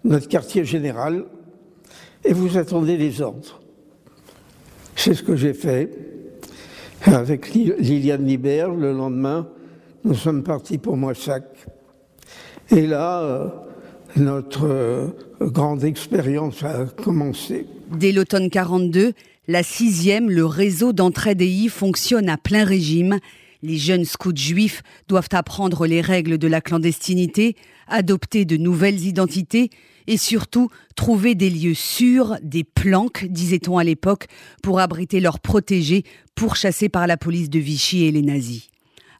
notre 0.05 0.29
quartier 0.29 0.63
général, 0.63 1.25
et 2.23 2.31
vous 2.31 2.57
attendez 2.57 2.95
les 2.95 3.21
ordres. 3.21 3.59
C'est 4.95 5.13
ce 5.13 5.23
que 5.23 5.35
j'ai 5.35 5.53
fait. 5.53 5.91
Avec 7.03 7.53
Liliane 7.53 8.25
Libert, 8.25 8.73
le 8.73 8.93
lendemain, 8.93 9.49
nous 10.05 10.15
sommes 10.15 10.43
partis 10.43 10.77
pour 10.77 10.95
Moissac. 10.95 11.43
Et 12.71 12.85
là, 12.85 13.21
euh, 13.21 13.47
notre 14.17 14.65
euh, 14.65 15.07
grande 15.41 15.83
expérience 15.83 16.63
a 16.63 16.85
commencé. 16.85 17.65
Dès 17.91 18.11
l'automne 18.11 18.49
42, 18.49 19.13
la 19.47 19.63
sixième, 19.63 20.29
le 20.29 20.45
réseau 20.45 20.91
d'entraide 20.91 21.41
EI 21.41 21.69
fonctionne 21.69 22.29
à 22.29 22.37
plein 22.37 22.65
régime. 22.65 23.19
Les 23.63 23.77
jeunes 23.77 24.05
scouts 24.05 24.35
juifs 24.35 24.83
doivent 25.07 25.29
apprendre 25.31 25.87
les 25.87 26.01
règles 26.01 26.37
de 26.37 26.47
la 26.47 26.61
clandestinité, 26.61 27.55
adopter 27.87 28.45
de 28.45 28.57
nouvelles 28.57 29.05
identités 29.05 29.69
et 30.07 30.17
surtout 30.17 30.69
trouver 30.95 31.35
des 31.35 31.49
lieux 31.49 31.73
sûrs, 31.73 32.35
des 32.41 32.63
planques, 32.63 33.25
disait-on 33.25 33.77
à 33.77 33.83
l'époque, 33.83 34.27
pour 34.61 34.79
abriter 34.79 35.19
leurs 35.19 35.39
protégés 35.39 36.03
pourchassés 36.35 36.89
par 36.89 37.07
la 37.07 37.17
police 37.17 37.49
de 37.49 37.59
Vichy 37.59 38.05
et 38.05 38.11
les 38.11 38.21
nazis. 38.21 38.69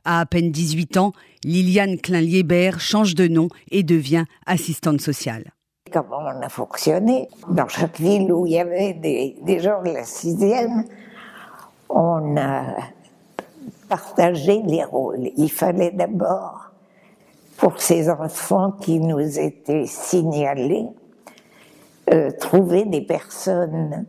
À 0.09 0.25
peine 0.25 0.51
18 0.51 0.95
ans, 0.95 1.11
Liliane 1.43 1.97
Klein-Liébert 1.97 2.79
change 2.79 3.13
de 3.13 3.27
nom 3.27 3.49
et 3.71 3.83
devient 3.83 4.23
assistante 4.45 5.01
sociale. 5.01 5.51
Comment 5.91 6.19
on 6.21 6.41
a 6.41 6.47
fonctionné? 6.47 7.27
Dans 7.49 7.67
chaque 7.67 7.99
ville 7.99 8.31
où 8.31 8.45
il 8.45 8.53
y 8.53 8.57
avait 8.57 8.93
des, 8.93 9.59
gens 9.59 9.83
de 9.83 9.89
la 9.89 10.05
sixième, 10.05 10.85
on 11.89 12.37
a 12.37 12.77
partagé 13.89 14.61
les 14.65 14.85
rôles. 14.85 15.29
Il 15.35 15.51
fallait 15.51 15.91
d'abord, 15.91 16.71
pour 17.57 17.77
ces 17.81 18.09
enfants 18.09 18.71
qui 18.79 19.01
nous 19.01 19.37
étaient 19.37 19.87
signalés, 19.87 20.85
euh, 22.13 22.31
trouver 22.39 22.85
des 22.85 23.01
personnes 23.01 24.05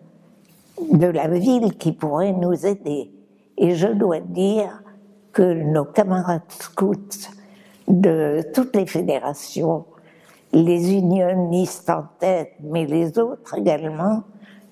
de 0.92 1.08
la 1.08 1.26
ville 1.26 1.76
qui 1.76 1.90
pourraient 1.90 2.34
nous 2.34 2.66
aider. 2.66 3.10
Et 3.56 3.74
je 3.74 3.88
dois 3.88 4.20
dire 4.20 4.80
que 5.38 5.54
nos 5.54 5.84
camarades 5.84 6.50
scouts 6.50 7.30
de 7.86 8.42
toutes 8.52 8.74
les 8.74 8.86
fédérations, 8.86 9.84
les 10.52 10.92
unionistes 10.92 11.88
en 11.88 12.06
tête, 12.18 12.54
mais 12.60 12.86
les 12.86 13.16
autres 13.20 13.56
également, 13.56 14.24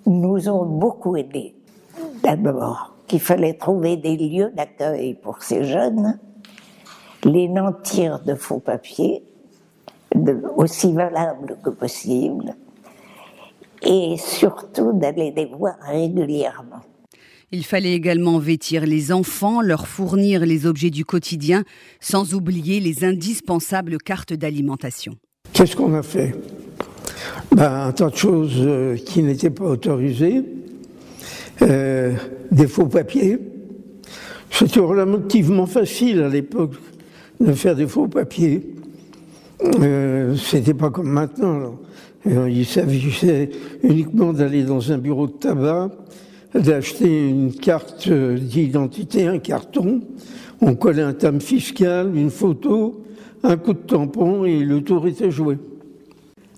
nous 0.07 0.49
ont 0.49 0.67
beaucoup 0.67 1.17
aidés. 1.17 1.55
D'abord, 2.21 2.97
qu'il 3.07 3.21
fallait 3.21 3.55
trouver 3.55 3.97
des 3.97 4.17
lieux 4.17 4.51
d'accueil 4.57 5.15
pour 5.15 5.41
ces 5.41 5.63
jeunes, 5.63 6.19
les 7.23 7.47
nantir 7.47 8.19
de 8.25 8.35
faux 8.35 8.59
papiers, 8.59 9.23
aussi 10.57 10.93
valables 10.93 11.59
que 11.63 11.71
possible, 11.71 12.57
et 13.83 14.17
surtout 14.17 14.93
d'aller 14.93 15.31
les 15.31 15.47
voir 15.47 15.77
régulièrement. 15.83 16.83
Il 17.57 17.65
fallait 17.65 17.95
également 17.95 18.39
vêtir 18.39 18.85
les 18.85 19.13
enfants, 19.13 19.63
leur 19.63 19.89
fournir 19.89 20.45
les 20.45 20.67
objets 20.67 20.91
du 20.91 21.07
quotidien, 21.07 21.65
sans 22.01 22.35
oublier 22.35 22.81
les 22.81 23.03
indispensables 23.03 23.97
cartes 23.97 24.35
d'alimentation. 24.35 25.15
Qu'est-ce 25.55 25.75
qu'on 25.75 25.95
a 25.95 26.03
fait? 26.03 26.35
Ben, 27.53 27.87
Un 27.87 27.93
tas 27.93 28.11
de 28.11 28.17
choses 28.17 28.57
euh, 28.59 28.97
qui 28.97 29.23
n'étaient 29.23 29.49
pas 29.49 29.65
autorisées, 29.65 30.43
euh, 31.63 32.13
des 32.53 32.67
faux 32.67 32.89
papiers. 32.89 33.39
C'était 34.51 34.81
relativement 34.81 35.67
facile 35.67 36.21
à 36.21 36.29
l'époque 36.29 36.75
de 37.41 37.53
faire 37.53 37.75
des 37.75 37.87
faux 37.87 38.07
papiers. 38.07 38.67
Euh, 39.81 40.37
C'était 40.37 40.75
pas 40.75 40.91
comme 40.91 41.09
maintenant. 41.09 41.81
Il 42.27 42.67
s'agissait 42.67 43.49
uniquement 43.83 44.35
d'aller 44.35 44.63
dans 44.63 44.93
un 44.93 44.99
bureau 44.99 45.27
de 45.27 45.33
tabac 45.33 45.91
d'acheter 46.59 47.29
une 47.29 47.55
carte 47.55 48.09
d'identité, 48.09 49.27
un 49.27 49.39
carton, 49.39 50.01
on 50.61 50.75
collait 50.75 51.03
un 51.03 51.13
thème 51.13 51.41
fiscal, 51.41 52.15
une 52.17 52.31
photo, 52.31 53.05
un 53.43 53.57
coup 53.57 53.75
de 53.75 53.79
tampon 53.79 54.45
et 54.45 54.61
le 54.61 54.83
tour 54.83 55.07
était 55.07 55.31
joué. 55.31 55.59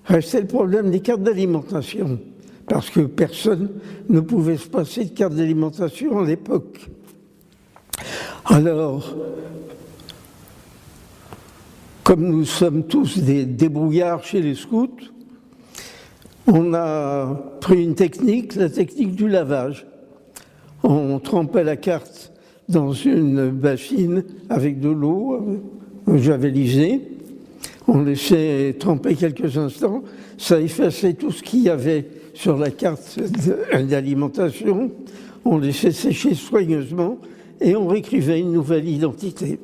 Restait 0.05 0.41
le 0.41 0.47
problème 0.47 0.89
des 0.89 1.01
cartes 1.01 1.21
d'alimentation, 1.21 2.19
parce 2.67 2.89
que 2.89 3.01
personne 3.01 3.69
ne 4.07 4.19
pouvait 4.19 4.57
se 4.57 4.67
passer 4.67 5.05
de 5.05 5.11
carte 5.11 5.35
d'alimentation 5.35 6.19
à 6.19 6.25
l'époque. 6.25 6.89
Alors, 8.45 9.15
comme 12.03 12.25
nous 12.25 12.45
sommes 12.45 12.87
tous 12.87 13.19
des 13.19 13.45
débrouillards 13.45 14.23
chez 14.23 14.41
les 14.41 14.55
scouts, 14.55 14.89
on 16.53 16.73
a 16.73 17.25
pris 17.61 17.83
une 17.83 17.95
technique, 17.95 18.55
la 18.55 18.69
technique 18.69 19.15
du 19.15 19.27
lavage. 19.27 19.85
On 20.83 21.19
trempait 21.19 21.63
la 21.63 21.75
carte 21.75 22.31
dans 22.67 22.93
une 22.93 23.49
bassine 23.49 24.23
avec 24.49 24.79
de 24.79 24.89
l'eau 24.89 25.61
euh, 26.07 26.17
javelisée. 26.17 27.01
On 27.87 28.03
laissait 28.03 28.75
tremper 28.79 29.15
quelques 29.15 29.57
instants. 29.57 30.03
Ça 30.37 30.61
effaçait 30.61 31.13
tout 31.13 31.31
ce 31.31 31.43
qu'il 31.43 31.61
y 31.61 31.69
avait 31.69 32.05
sur 32.33 32.57
la 32.57 32.69
carte 32.69 33.19
d'alimentation. 33.89 34.91
On 35.43 35.57
laissait 35.57 35.91
sécher 35.91 36.35
soigneusement 36.35 37.17
et 37.59 37.75
on 37.75 37.87
réécrivait 37.87 38.39
une 38.39 38.53
nouvelle 38.53 38.87
identité. 38.87 39.59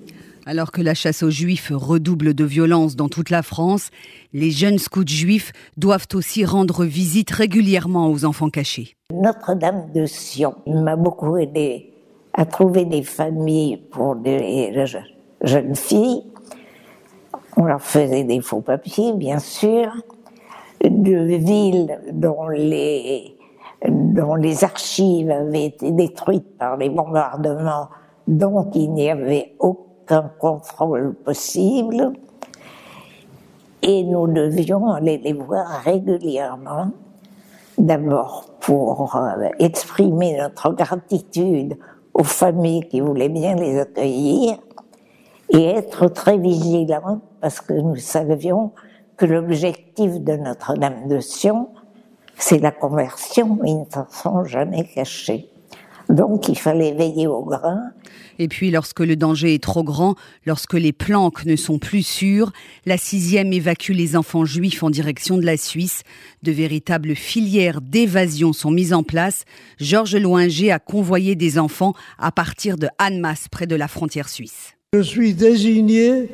Alors 0.47 0.71
que 0.71 0.81
la 0.83 0.93
chasse 0.93 1.23
aux 1.23 1.31
juifs 1.31 1.71
redouble 1.73 2.35
de 2.35 2.43
violence 2.43 2.95
dans 2.95 3.09
toute 3.09 3.31
la 3.31 3.41
France, 3.41 3.89
les 4.31 4.51
jeunes 4.51 4.77
scouts 4.77 5.07
juifs 5.07 5.51
doivent 5.75 6.05
aussi 6.13 6.45
rendre 6.45 6.85
visite 6.85 7.31
régulièrement 7.31 8.11
aux 8.11 8.25
enfants 8.25 8.51
cachés. 8.51 8.95
Notre-Dame 9.11 9.91
de 9.91 10.05
Sion 10.05 10.53
m'a 10.67 10.95
beaucoup 10.95 11.35
aidé 11.37 11.91
à 12.35 12.45
trouver 12.45 12.85
des 12.85 13.01
familles 13.01 13.77
pour 13.89 14.17
des 14.17 14.85
jeunes 15.41 15.75
filles. 15.75 16.21
On 17.57 17.63
leur 17.63 17.81
faisait 17.81 18.23
des 18.23 18.39
faux 18.41 18.61
papiers, 18.61 19.13
bien 19.13 19.39
sûr, 19.39 19.91
de 20.83 21.37
villes 21.37 21.99
dont 22.11 22.49
les, 22.49 23.35
les 23.81 24.63
archives 24.63 25.31
avaient 25.31 25.65
été 25.65 25.91
détruites 25.91 26.55
par 26.59 26.77
les 26.77 26.89
bombardements, 26.91 27.89
dont 28.27 28.69
il 28.75 28.93
n'y 28.93 29.09
avait 29.09 29.55
aucun 29.57 29.94
qu'un 30.07 30.31
contrôle 30.39 31.13
possible. 31.13 32.13
Et 33.81 34.03
nous 34.03 34.27
devions 34.27 34.91
aller 34.91 35.17
les 35.17 35.33
voir 35.33 35.67
régulièrement, 35.83 36.89
d'abord 37.77 38.45
pour 38.59 39.15
euh, 39.15 39.49
exprimer 39.59 40.37
notre 40.37 40.71
gratitude 40.73 41.77
aux 42.13 42.23
familles 42.23 42.87
qui 42.87 43.01
voulaient 43.01 43.29
bien 43.29 43.55
les 43.55 43.79
accueillir, 43.79 44.57
et 45.49 45.63
être 45.65 46.07
très 46.07 46.37
vigilants 46.37 47.21
parce 47.41 47.61
que 47.61 47.73
nous 47.73 47.97
savions 47.97 48.71
que 49.17 49.25
l'objectif 49.25 50.19
de 50.19 50.35
Notre-Dame 50.35 51.07
de 51.07 51.19
Sion, 51.19 51.69
c'est 52.37 52.59
la 52.59 52.71
conversion, 52.71 53.59
ils 53.63 53.81
ne 53.81 53.85
s'en 53.85 54.07
sont 54.09 54.43
jamais 54.43 54.83
cachés. 54.83 55.49
Donc 56.09 56.47
il 56.47 56.57
fallait 56.57 56.93
veiller 56.93 57.27
au 57.27 57.43
grain 57.43 57.91
et 58.39 58.47
puis, 58.47 58.71
lorsque 58.71 58.99
le 58.99 59.15
danger 59.15 59.53
est 59.53 59.63
trop 59.63 59.83
grand, 59.83 60.15
lorsque 60.45 60.73
les 60.73 60.91
planques 60.91 61.45
ne 61.45 61.55
sont 61.55 61.79
plus 61.79 62.03
sûres, 62.03 62.51
la 62.85 62.97
sixième 62.97 63.53
évacue 63.53 63.91
les 63.91 64.15
enfants 64.15 64.45
juifs 64.45 64.83
en 64.83 64.89
direction 64.89 65.37
de 65.37 65.45
la 65.45 65.57
Suisse. 65.57 66.01
De 66.43 66.51
véritables 66.51 67.15
filières 67.15 67.81
d'évasion 67.81 68.53
sont 68.53 68.71
mises 68.71 68.93
en 68.93 69.03
place. 69.03 69.45
Georges 69.79 70.15
Loinger 70.15 70.71
a 70.71 70.79
convoyé 70.79 71.35
des 71.35 71.57
enfants 71.57 71.93
à 72.19 72.31
partir 72.31 72.77
de 72.77 72.87
Annemasse, 72.97 73.47
près 73.49 73.67
de 73.67 73.75
la 73.75 73.87
frontière 73.87 74.29
suisse. 74.29 74.73
Je 74.93 75.01
suis 75.01 75.33
désigné 75.33 76.29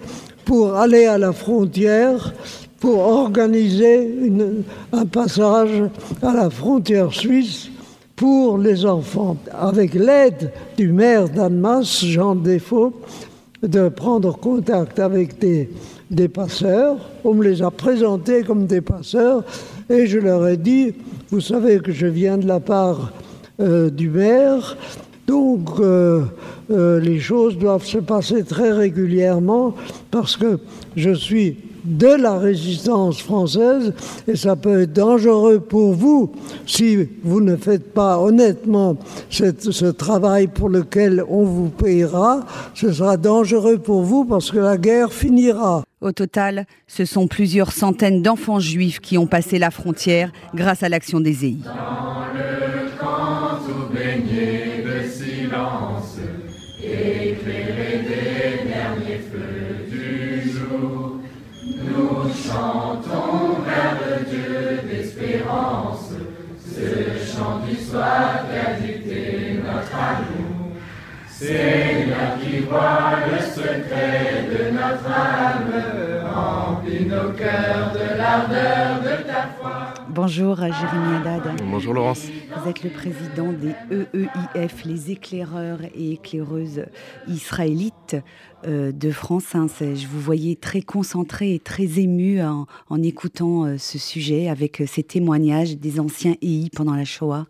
pour 0.45 0.75
aller 0.75 1.05
à 1.05 1.17
la 1.17 1.33
frontière 1.33 2.33
pour 2.79 2.99
organiser 2.99 4.31
un 4.91 5.05
passage 5.05 5.83
à 6.23 6.33
la 6.33 6.49
frontière 6.49 7.13
suisse 7.13 7.69
pour 8.21 8.59
les 8.59 8.85
enfants, 8.85 9.35
avec 9.51 9.95
l'aide 9.95 10.51
du 10.77 10.91
maire 10.91 11.27
d'Annemasse, 11.27 12.05
Jean 12.05 12.35
Défaut, 12.35 12.93
de 13.63 13.89
prendre 13.89 14.37
contact 14.37 14.99
avec 14.99 15.39
des, 15.39 16.27
passeurs. 16.27 16.97
On 17.23 17.33
me 17.33 17.43
les 17.43 17.63
a 17.63 17.71
présentés 17.71 18.43
comme 18.43 18.67
des 18.67 18.81
passeurs 18.81 19.43
et 19.89 20.05
je 20.05 20.19
leur 20.19 20.47
ai 20.47 20.57
dit, 20.57 20.93
vous 21.31 21.41
savez 21.41 21.79
que 21.79 21.91
je 21.91 22.05
viens 22.05 22.37
de 22.37 22.45
la 22.45 22.59
part 22.59 23.11
euh, 23.59 23.89
du 23.89 24.07
maire, 24.07 24.77
donc 25.25 25.79
euh, 25.79 26.21
euh, 26.69 26.99
les 26.99 27.19
choses 27.19 27.57
doivent 27.57 27.85
se 27.85 27.97
passer 27.97 28.43
très 28.43 28.71
régulièrement 28.71 29.73
parce 30.11 30.37
que 30.37 30.59
je 30.95 31.11
suis 31.11 31.57
de 31.83 32.07
la 32.07 32.37
résistance 32.37 33.21
française 33.21 33.93
et 34.27 34.35
ça 34.35 34.55
peut 34.55 34.81
être 34.81 34.93
dangereux 34.93 35.59
pour 35.59 35.93
vous 35.93 36.31
si 36.65 37.09
vous 37.23 37.41
ne 37.41 37.55
faites 37.55 37.93
pas 37.93 38.19
honnêtement 38.19 38.97
ce 39.29 39.85
travail 39.91 40.47
pour 40.47 40.69
lequel 40.69 41.23
on 41.27 41.43
vous 41.43 41.69
payera. 41.69 42.41
Ce 42.73 42.91
sera 42.91 43.17
dangereux 43.17 43.77
pour 43.77 44.03
vous 44.03 44.25
parce 44.25 44.51
que 44.51 44.59
la 44.59 44.77
guerre 44.77 45.13
finira. 45.13 45.83
Au 46.01 46.11
total, 46.11 46.65
ce 46.87 47.05
sont 47.05 47.27
plusieurs 47.27 47.71
centaines 47.71 48.21
d'enfants 48.23 48.59
juifs 48.59 48.99
qui 48.99 49.17
ont 49.17 49.27
passé 49.27 49.59
la 49.59 49.69
frontière 49.69 50.31
grâce 50.55 50.81
à 50.83 50.89
l'action 50.89 51.19
des 51.19 51.45
EI. 51.45 51.57
Notre 70.01 70.21
amour. 70.27 70.71
Seigneur 71.27 72.37
qui 72.39 72.59
voit 72.59 73.17
le 73.31 73.39
secret 73.41 74.47
de 74.47 74.71
notre 74.71 75.09
âme, 75.09 75.71
remplis 76.31 77.05
nos 77.05 77.31
cœurs 77.31 77.93
de 77.93 78.17
l'ardeur 78.17 79.01
de 79.01 79.23
ta 79.23 79.47
foi. 79.59 79.93
Bonjour 80.09 80.57
Jérémy 80.57 81.15
Haddad. 81.25 81.61
Bonjour 81.63 81.93
Laurence. 81.95 82.27
Vous 82.55 82.69
êtes 82.69 82.83
le 82.83 82.91
président 82.91 83.51
des 83.53 83.73
EEIF, 83.89 84.83
les 84.85 85.11
éclaireurs 85.11 85.79
et 85.95 86.13
éclaireuses 86.13 86.85
israélites. 87.27 88.17
Euh, 88.67 88.91
de 88.91 89.09
France. 89.09 89.55
Hein. 89.55 89.65
Je 89.79 90.05
vous 90.05 90.19
voyais 90.19 90.55
très 90.55 90.83
concentré 90.83 91.55
et 91.55 91.59
très 91.59 91.99
ému 91.99 92.43
en, 92.43 92.67
écoutant 93.01 93.65
euh, 93.65 93.79
ce 93.79 93.97
sujet 93.97 94.49
avec 94.49 94.81
euh, 94.81 94.85
ces 94.85 95.01
témoignages 95.01 95.77
des 95.77 95.99
anciens 95.99 96.35
EI 96.43 96.69
pendant 96.75 96.93
la 96.93 97.03
Shoah. 97.03 97.47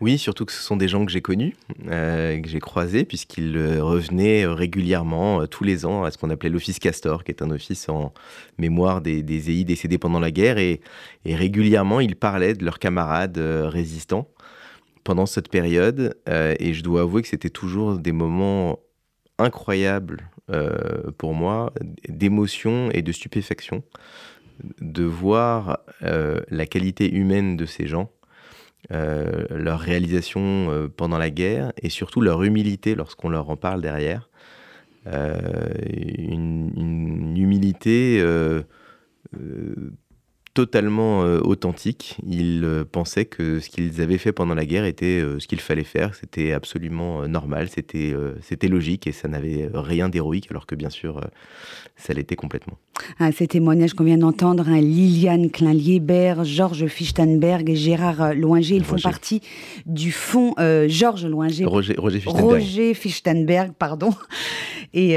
Oui, 0.00 0.16
surtout 0.18 0.46
que 0.46 0.52
ce 0.52 0.62
sont 0.62 0.76
des 0.76 0.88
gens 0.88 1.04
que 1.04 1.12
j'ai 1.12 1.20
connus, 1.20 1.54
que 1.86 2.42
j'ai 2.46 2.60
croisés, 2.60 3.04
puisqu'ils 3.04 3.58
revenaient 3.80 4.46
régulièrement, 4.46 5.46
tous 5.46 5.64
les 5.64 5.84
ans, 5.84 6.04
à 6.04 6.10
ce 6.10 6.16
qu'on 6.16 6.30
appelait 6.30 6.48
l'Office 6.48 6.78
Castor, 6.78 7.22
qui 7.22 7.32
est 7.32 7.42
un 7.42 7.50
office 7.50 7.88
en 7.90 8.14
mémoire 8.56 9.02
des, 9.02 9.22
des 9.22 9.50
EI 9.50 9.64
décédés 9.64 9.98
pendant 9.98 10.20
la 10.20 10.30
guerre. 10.30 10.56
Et, 10.56 10.80
régulièrement, 11.26 12.00
ils 12.00 12.16
parlaient 12.16 12.54
de 12.54 12.64
leurs 12.64 12.78
camarades 12.78 13.38
résistants 13.38 14.28
pendant 15.04 15.26
cette 15.26 15.50
période. 15.50 16.16
et 16.26 16.72
je 16.72 16.82
dois 16.82 17.02
avouer 17.02 17.20
que 17.20 17.28
c'était 17.28 17.50
toujours 17.50 17.98
des 17.98 18.12
moments 18.12 18.78
incroyable 19.40 20.30
euh, 20.50 21.10
pour 21.16 21.34
moi 21.34 21.72
d'émotion 22.08 22.90
et 22.92 23.02
de 23.02 23.12
stupéfaction 23.12 23.82
de 24.80 25.04
voir 25.04 25.78
euh, 26.02 26.40
la 26.50 26.66
qualité 26.66 27.10
humaine 27.10 27.56
de 27.56 27.66
ces 27.66 27.86
gens, 27.86 28.10
euh, 28.92 29.46
leur 29.50 29.80
réalisation 29.80 30.90
pendant 30.96 31.18
la 31.18 31.30
guerre 31.30 31.72
et 31.80 31.88
surtout 31.90 32.20
leur 32.20 32.42
humilité 32.42 32.94
lorsqu'on 32.94 33.28
leur 33.28 33.50
en 33.50 33.56
parle 33.56 33.80
derrière. 33.80 34.28
Une, 35.06 36.70
une, 36.76 37.36
humilité 37.36 38.22
totalement 40.54 41.22
euh, 41.22 41.40
authentique. 41.40 42.18
Ils 42.26 42.64
euh, 42.64 42.84
pensaient 42.84 43.24
que 43.24 43.60
ce 43.60 43.68
qu'ils 43.68 44.00
avaient 44.00 44.18
fait 44.18 44.32
pendant 44.32 44.54
la 44.54 44.66
guerre 44.66 44.84
était 44.84 45.20
euh, 45.20 45.38
ce 45.38 45.46
qu'il 45.46 45.60
fallait 45.60 45.84
faire, 45.84 46.14
c'était 46.14 46.52
absolument 46.52 47.28
normal, 47.28 47.68
c'était 47.68 48.14
c'était 48.42 48.68
logique 48.68 49.06
et 49.06 49.12
ça 49.12 49.28
n'avait 49.28 49.68
rien 49.72 50.08
d'héroïque, 50.08 50.48
alors 50.50 50.66
que 50.66 50.74
bien 50.74 50.90
sûr, 50.90 51.20
ça 51.96 52.12
l'était 52.12 52.36
complètement. 52.36 52.78
Ah, 53.18 53.32
ces 53.32 53.46
témoignages 53.46 53.94
qu'on 53.94 54.04
vient 54.04 54.18
d'entendre, 54.18 54.68
hein, 54.68 54.80
Liliane 54.80 55.50
Klein-Lieber, 55.50 56.34
Georges 56.44 56.86
Fichtenberg 56.86 57.68
et 57.70 57.76
Gérard 57.76 58.34
Loinger, 58.34 58.76
ils 58.76 58.84
font 58.84 58.98
partie 58.98 59.40
du 59.86 60.12
fonds 60.12 60.54
Georges 60.88 61.26
Loinger. 61.26 61.64
Roger, 61.64 61.94
Roger 61.96 62.20
Fichtenberg. 62.20 62.44
Roger 62.44 62.94
Fichtenberg, 62.94 63.72
pardon. 63.78 64.10
Et, 64.92 65.12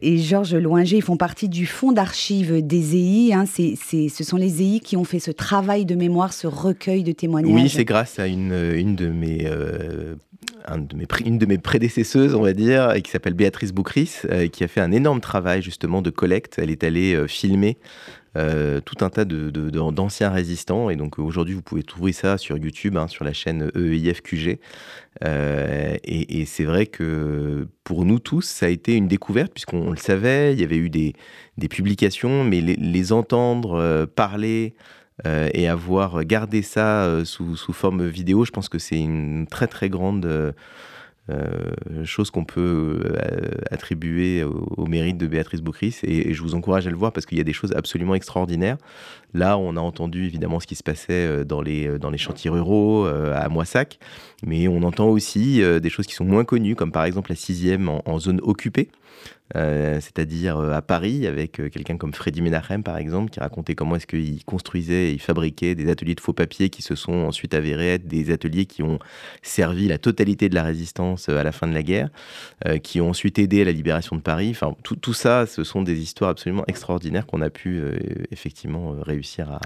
et 0.00 0.18
Georges 0.18 0.54
Loinger, 0.54 1.00
font 1.00 1.16
partie 1.16 1.48
du 1.48 1.66
fonds 1.66 1.92
d'archives 1.92 2.66
des 2.66 2.96
EI. 2.96 3.34
Hein, 3.34 3.44
ce 3.46 4.24
sont 4.24 4.36
les 4.36 4.62
EI 4.62 4.80
qui 4.80 4.96
ont 4.96 5.04
fait 5.04 5.20
ce 5.20 5.30
travail 5.30 5.84
de 5.84 5.94
mémoire, 5.94 6.32
ce 6.32 6.46
recueil 6.46 7.02
de 7.02 7.12
témoignages 7.12 7.52
Oui, 7.52 7.68
c'est 7.68 7.84
grâce 7.84 8.18
à 8.18 8.26
une, 8.26 8.52
une 8.74 8.96
de 8.96 9.08
mes 9.08 9.46
euh, 9.46 10.14
de 10.76 10.96
mes, 10.96 11.06
une 11.24 11.38
de 11.38 11.46
mes 11.46 11.58
prédécesseuses, 11.58 12.34
on 12.34 12.42
va 12.42 12.52
dire, 12.52 12.94
qui 13.02 13.10
s'appelle 13.10 13.34
Béatrice 13.34 13.72
Boucris, 13.72 14.10
euh, 14.30 14.48
qui 14.48 14.64
a 14.64 14.68
fait 14.68 14.80
un 14.80 14.92
énorme 14.92 15.20
travail 15.20 15.62
justement 15.62 16.02
de 16.02 16.10
collecte. 16.10 16.58
Elle 16.58 16.70
est 16.70 16.84
allée 16.84 17.14
euh, 17.14 17.26
filmer 17.26 17.78
tout 18.84 19.04
un 19.04 19.10
tas 19.10 19.24
d'anciens 19.24 20.30
de, 20.30 20.34
résistants. 20.34 20.90
Et 20.90 20.96
donc 20.96 21.18
aujourd'hui, 21.18 21.54
vous 21.54 21.62
pouvez 21.62 21.82
trouver 21.82 22.12
ça 22.12 22.38
sur 22.38 22.56
YouTube, 22.56 22.96
hein, 22.96 23.08
sur 23.08 23.24
la 23.24 23.32
chaîne 23.32 23.70
EIFQG. 23.74 24.58
et, 25.24 26.40
et 26.40 26.44
c'est 26.46 26.64
vrai 26.64 26.86
que 26.86 27.66
pour 27.84 28.04
nous 28.04 28.18
tous, 28.18 28.42
ça 28.42 28.66
a 28.66 28.68
été 28.68 28.94
une 28.96 29.08
découverte, 29.08 29.52
puisqu'on 29.52 29.90
le 29.90 29.96
savait, 29.96 30.52
il 30.52 30.60
y 30.60 30.64
avait 30.64 30.76
eu 30.76 30.90
des, 30.90 31.14
des 31.56 31.68
publications, 31.68 32.44
mais 32.44 32.60
les, 32.60 33.12
entendre 33.12 33.74
euh, 33.74 34.06
parler 34.06 34.74
euh, 35.26 35.48
et 35.54 35.68
avoir 35.68 36.24
gardé 36.24 36.62
ça 36.62 37.04
euh, 37.04 37.24
sous, 37.24 37.56
sous, 37.56 37.72
forme 37.72 38.06
vidéo, 38.06 38.44
je 38.44 38.50
pense 38.50 38.68
que 38.68 38.78
c'est 38.78 38.98
une 38.98 39.46
très 39.46 39.66
très 39.66 39.88
grande 39.88 40.54
chose 42.04 42.30
qu'on 42.30 42.44
peut 42.44 43.00
attribuer 43.70 43.78
attribué 43.78 44.44
au, 44.44 44.86
mérite 44.86 45.18
de 45.18 45.26
Béatrice 45.26 45.60
Boucris 45.60 45.96
et, 46.02 46.34
je 46.34 46.42
vous 46.42 46.54
encourage 46.54 46.86
à 46.86 46.90
le 46.90 46.96
voir 46.96 47.12
parce 47.12 47.26
qu'il 47.26 47.38
y 47.38 47.40
a 47.40 47.44
des 47.44 47.52
choses 47.52 47.72
absolument 47.72 48.14
extraordinaires. 48.14 48.76
Là, 49.34 49.58
on 49.58 49.76
a 49.76 49.80
entendu 49.80 50.24
évidemment 50.24 50.60
ce 50.60 50.66
qui 50.66 50.74
se 50.74 50.82
passait 50.82 51.44
les, 51.62 51.98
dans 51.98 52.10
les 52.10 52.18
chantiers 52.18 52.50
ruraux 52.50 53.06
à 53.06 53.48
Moissac, 53.48 53.98
mais 54.44 54.68
on 54.68 54.82
entend 54.82 55.08
aussi 55.08 55.62
des 55.80 55.90
choses 55.90 56.06
qui 56.06 56.14
sont 56.14 56.24
moins 56.24 56.44
connues, 56.44 56.74
comme 56.74 56.92
par 56.92 57.04
exemple 57.04 57.30
la 57.30 57.36
sixième 57.36 57.88
en 57.88 58.18
zone 58.18 58.40
occupée. 58.42 58.88
Euh, 59.56 59.94
c'est-à-dire 60.00 60.58
euh, 60.58 60.72
à 60.72 60.82
Paris, 60.82 61.26
avec 61.26 61.58
euh, 61.58 61.70
quelqu'un 61.70 61.96
comme 61.96 62.12
Freddy 62.12 62.42
Menachem, 62.42 62.82
par 62.82 62.98
exemple, 62.98 63.30
qui 63.30 63.40
racontait 63.40 63.74
comment 63.74 63.96
est-ce 63.96 64.06
qu'il 64.06 64.44
construisait 64.44 65.08
et 65.08 65.12
il 65.12 65.20
fabriquait 65.20 65.74
des 65.74 65.90
ateliers 65.90 66.14
de 66.14 66.20
faux 66.20 66.34
papiers 66.34 66.68
qui 66.68 66.82
se 66.82 66.94
sont 66.94 67.14
ensuite 67.14 67.54
avérés 67.54 67.94
être 67.94 68.06
des 68.06 68.30
ateliers 68.30 68.66
qui 68.66 68.82
ont 68.82 68.98
servi 69.42 69.88
la 69.88 69.96
totalité 69.96 70.48
de 70.48 70.54
la 70.54 70.64
résistance 70.64 71.28
à 71.30 71.42
la 71.42 71.52
fin 71.52 71.66
de 71.66 71.72
la 71.72 71.82
guerre, 71.82 72.10
qui 72.82 73.00
ont 73.00 73.10
ensuite 73.10 73.38
aidé 73.38 73.62
à 73.62 73.64
la 73.64 73.72
libération 73.72 74.16
de 74.16 74.20
Paris. 74.20 74.50
Enfin, 74.50 74.74
tout, 74.82 74.96
tout 74.96 75.14
ça, 75.14 75.46
ce 75.46 75.64
sont 75.64 75.82
des 75.82 76.00
histoires 76.00 76.30
absolument 76.30 76.64
extraordinaires 76.66 77.26
qu'on 77.26 77.40
a 77.40 77.50
pu 77.50 77.80
effectivement 78.30 78.94
réussir 79.00 79.50
à, 79.50 79.60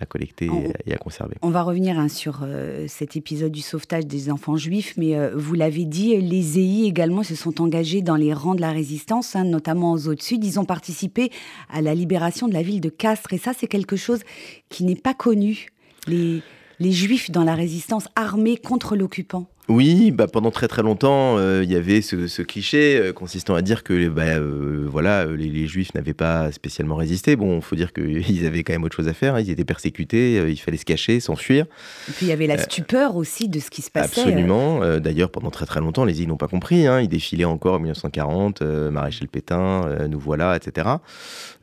à 0.00 0.06
collecter 0.06 0.50
et 0.86 0.92
à 0.92 0.96
conserver. 0.96 1.36
On 1.42 1.50
va 1.50 1.62
revenir 1.62 1.98
hein, 1.98 2.08
sur 2.08 2.46
cet 2.88 3.16
épisode 3.16 3.52
du 3.52 3.60
sauvetage 3.60 4.06
des 4.06 4.30
enfants 4.30 4.56
juifs, 4.56 4.94
mais 4.96 5.30
vous 5.34 5.54
l'avez 5.54 5.84
dit, 5.84 6.16
les 6.16 6.58
EI 6.58 6.86
également 6.86 7.22
se 7.22 7.34
sont 7.34 7.60
engagés 7.60 8.02
dans 8.02 8.16
les 8.16 8.32
rangs 8.32 8.54
de 8.54 8.60
la 8.60 8.72
résistance 8.72 8.89
Hein, 9.34 9.44
notamment 9.44 9.92
aux 9.92 10.08
Hauts-de-Sud. 10.08 10.44
Ils 10.44 10.58
ont 10.58 10.64
participé 10.64 11.30
à 11.68 11.80
la 11.80 11.94
libération 11.94 12.48
de 12.48 12.54
la 12.54 12.62
ville 12.62 12.80
de 12.80 12.88
Castres. 12.88 13.32
Et 13.32 13.38
ça, 13.38 13.52
c'est 13.56 13.66
quelque 13.66 13.96
chose 13.96 14.20
qui 14.68 14.84
n'est 14.84 14.96
pas 14.96 15.14
connu. 15.14 15.68
Les, 16.06 16.42
les 16.78 16.92
Juifs 16.92 17.30
dans 17.30 17.44
la 17.44 17.54
résistance 17.54 18.08
armée 18.16 18.56
contre 18.56 18.96
l'occupant. 18.96 19.46
Oui, 19.70 20.10
bah 20.10 20.26
pendant 20.26 20.50
très 20.50 20.66
très 20.66 20.82
longtemps, 20.82 21.38
euh, 21.38 21.62
il 21.62 21.70
y 21.70 21.76
avait 21.76 22.02
ce, 22.02 22.42
cliché 22.42 22.98
euh, 22.98 23.12
consistant 23.12 23.54
à 23.54 23.62
dire 23.62 23.84
que 23.84 24.08
bah, 24.08 24.22
euh, 24.22 24.84
voilà, 24.90 25.26
les, 25.26 25.68
Juifs 25.68 25.94
n'avaient 25.94 26.12
pas 26.12 26.50
spécialement 26.50 26.96
résisté. 26.96 27.36
Bon, 27.36 27.54
il 27.58 27.62
faut 27.62 27.76
dire 27.76 27.92
qu'ils 27.92 28.44
avaient 28.46 28.64
quand 28.64 28.72
même 28.72 28.82
autre 28.82 28.96
chose 28.96 29.06
à 29.06 29.12
faire. 29.12 29.36
Hein. 29.36 29.40
Ils 29.40 29.50
étaient 29.50 29.64
persécutés, 29.64 30.42
il 30.50 30.56
fallait 30.56 30.76
se 30.76 30.84
cacher, 30.84 31.20
s'enfuir. 31.20 31.66
Et 32.08 32.12
puis 32.12 32.26
il 32.26 32.30
y 32.30 32.32
avait 32.32 32.48
la 32.48 32.58
stupeur 32.58 33.14
aussi 33.14 33.48
de 33.48 33.60
ce 33.60 33.70
qui 33.70 33.82
se 33.82 33.92
passait. 33.92 34.22
Absolument. 34.22 34.80
D'ailleurs, 34.98 35.30
pendant 35.30 35.52
très 35.52 35.66
très 35.66 35.78
longtemps, 35.78 36.04
les 36.04 36.20
îles 36.20 36.28
n'ont 36.28 36.36
pas 36.36 36.48
compris. 36.48 36.88
Hein. 36.88 37.00
Ils 37.00 37.08
défilaient 37.08 37.44
encore 37.44 37.74
en 37.74 37.78
1940, 37.78 38.62
Maréchal 38.62 39.28
Pétain, 39.28 40.08
nous 40.08 40.18
voilà, 40.18 40.56
etc. 40.56 40.88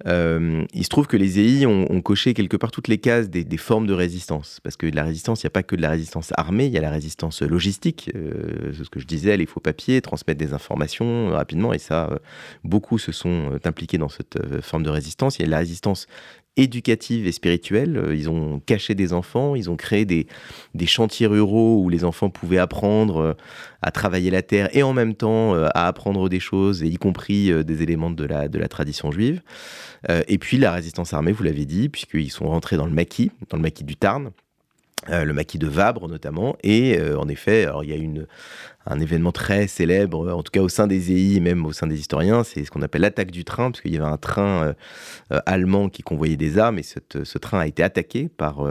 il 0.06 0.84
se 0.84 0.90
trouve 0.90 1.08
que 1.08 1.18
les 1.18 1.40
EI 1.40 1.66
ont, 1.66 2.02
coché 2.02 2.34
quelque 2.34 2.56
part 2.56 2.72
toutes 2.72 2.88
les 2.88 3.00
cases 3.00 3.30
des, 3.30 3.44
des 3.44 3.58
formes 3.58 3.86
de 3.86 3.94
résistance. 3.94 4.62
Parce 4.64 4.78
que 4.78 4.88
de 4.88 4.96
la 4.96 5.04
résistance, 5.04 5.44
il 5.44 5.48
n'y 5.48 5.50
a 5.50 5.52
pas 5.52 5.64
que 5.64 5.76
de 5.76 5.82
la 5.82 5.90
résistance 5.90 6.32
armée, 6.38 6.68
il 6.68 6.72
y 6.72 6.78
a 6.78 6.82
la 6.82 6.92
résistance 6.92 7.42
logistique 7.42 7.97
euh, 8.16 8.74
c'est 8.74 8.84
ce 8.84 8.90
que 8.90 9.00
je 9.00 9.08
disais, 9.08 9.36
les 9.38 9.46
faux 9.46 9.60
papiers, 9.60 10.02
transmettre 10.02 10.40
des 10.40 10.54
informations 10.54 11.30
euh, 11.30 11.36
rapidement, 11.36 11.74
et 11.74 11.80
ça, 11.80 12.10
euh, 12.12 12.18
beaucoup 12.64 12.98
se 12.98 13.12
sont 13.12 13.60
impliqués 13.64 13.98
dans 13.98 14.10
cette 14.10 14.38
forme 14.62 14.84
de 14.84 14.90
résistance. 14.90 15.40
Il 15.40 15.44
y 15.44 15.46
a 15.46 15.50
la 15.50 15.60
résistance 15.60 16.08
éducative 16.56 17.28
et 17.28 17.32
spirituelle. 17.32 18.14
Ils 18.16 18.30
ont 18.30 18.60
caché 18.60 18.96
des 18.96 19.14
enfants, 19.14 19.56
ils 19.56 19.70
ont 19.70 19.76
créé 19.76 20.06
des, 20.06 20.26
des 20.74 20.88
chantiers 20.88 21.28
ruraux 21.28 21.84
où 21.84 21.90
les 21.90 22.04
enfants 22.04 22.32
pouvaient 22.32 22.58
apprendre 22.58 23.38
à 23.84 23.92
travailler 23.92 24.32
la 24.32 24.42
terre 24.42 24.68
et 24.76 24.82
en 24.82 24.92
même 24.92 25.14
temps 25.14 25.54
à 25.54 25.86
apprendre 25.86 26.30
des 26.30 26.40
choses, 26.40 26.82
y 26.82 26.96
compris 26.96 27.64
des 27.64 27.84
éléments 27.84 28.10
de 28.10 28.24
la, 28.24 28.48
de 28.48 28.58
la 28.58 28.68
tradition 28.68 29.12
juive. 29.12 29.44
Et 30.28 30.40
puis 30.40 30.58
la 30.58 30.72
résistance 30.72 31.14
armée, 31.14 31.32
vous 31.32 31.44
l'avez 31.44 31.66
dit, 31.66 31.90
puisqu'ils 31.90 32.32
sont 32.32 32.48
rentrés 32.48 32.76
dans 32.78 32.88
le 32.88 32.92
maquis, 32.92 33.32
dans 33.50 33.58
le 33.58 33.62
maquis 33.62 33.84
du 33.84 33.96
Tarn. 33.96 34.32
Euh, 35.10 35.24
le 35.24 35.32
maquis 35.32 35.60
de 35.60 35.68
Vabre 35.68 36.10
notamment. 36.10 36.58
Et 36.64 36.98
euh, 36.98 37.18
en 37.20 37.30
effet, 37.30 37.66
alors 37.66 37.84
il 37.84 37.92
y 37.92 37.94
a 37.94 37.98
une, 37.98 38.26
un 38.88 39.00
événement 39.00 39.32
très 39.32 39.68
célèbre, 39.68 40.34
en 40.34 40.42
tout 40.42 40.52
cas 40.52 40.60
au 40.60 40.70
sein 40.70 40.88
des 40.88 41.12
EI 41.12 41.40
même 41.40 41.66
au 41.66 41.72
sein 41.72 41.88
des 41.88 42.00
historiens, 42.00 42.44
c'est 42.44 42.66
ce 42.66 42.72
qu'on 42.72 42.82
appelle 42.82 43.04
l'attaque 43.04 43.32
du 43.32 43.46
train, 43.46 43.70
parce 43.72 43.82
qu'il 43.82 43.94
y 43.94 43.98
avait 43.98 44.06
un 44.06 44.18
train 44.18 44.74
euh, 45.32 45.40
allemand 45.46 45.90
qui 45.90 46.02
convoyait 46.02 46.36
des 46.36 46.58
armes, 46.58 46.80
et 46.80 46.84
ce 46.84 47.38
train 47.38 47.60
a 47.60 47.68
été 47.68 47.84
attaqué 47.84 48.28
par 48.28 48.66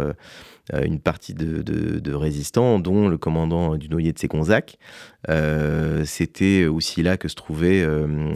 une 0.73 1.01
partie 1.01 1.35
de, 1.35 2.15
résistants, 2.15 2.79
dont 2.79 3.09
le 3.09 3.19
commandant 3.19 3.77
du 3.77 3.89
noyer 3.89 4.13
de 4.13 4.19
Séconzac. 4.19 4.79
Euh, 5.29 6.05
c'était 6.05 6.67
aussi 6.67 7.03
là 7.03 7.17
que 7.17 7.29
se 7.29 7.35
trouvait 7.35 7.83
euh, 7.83 8.33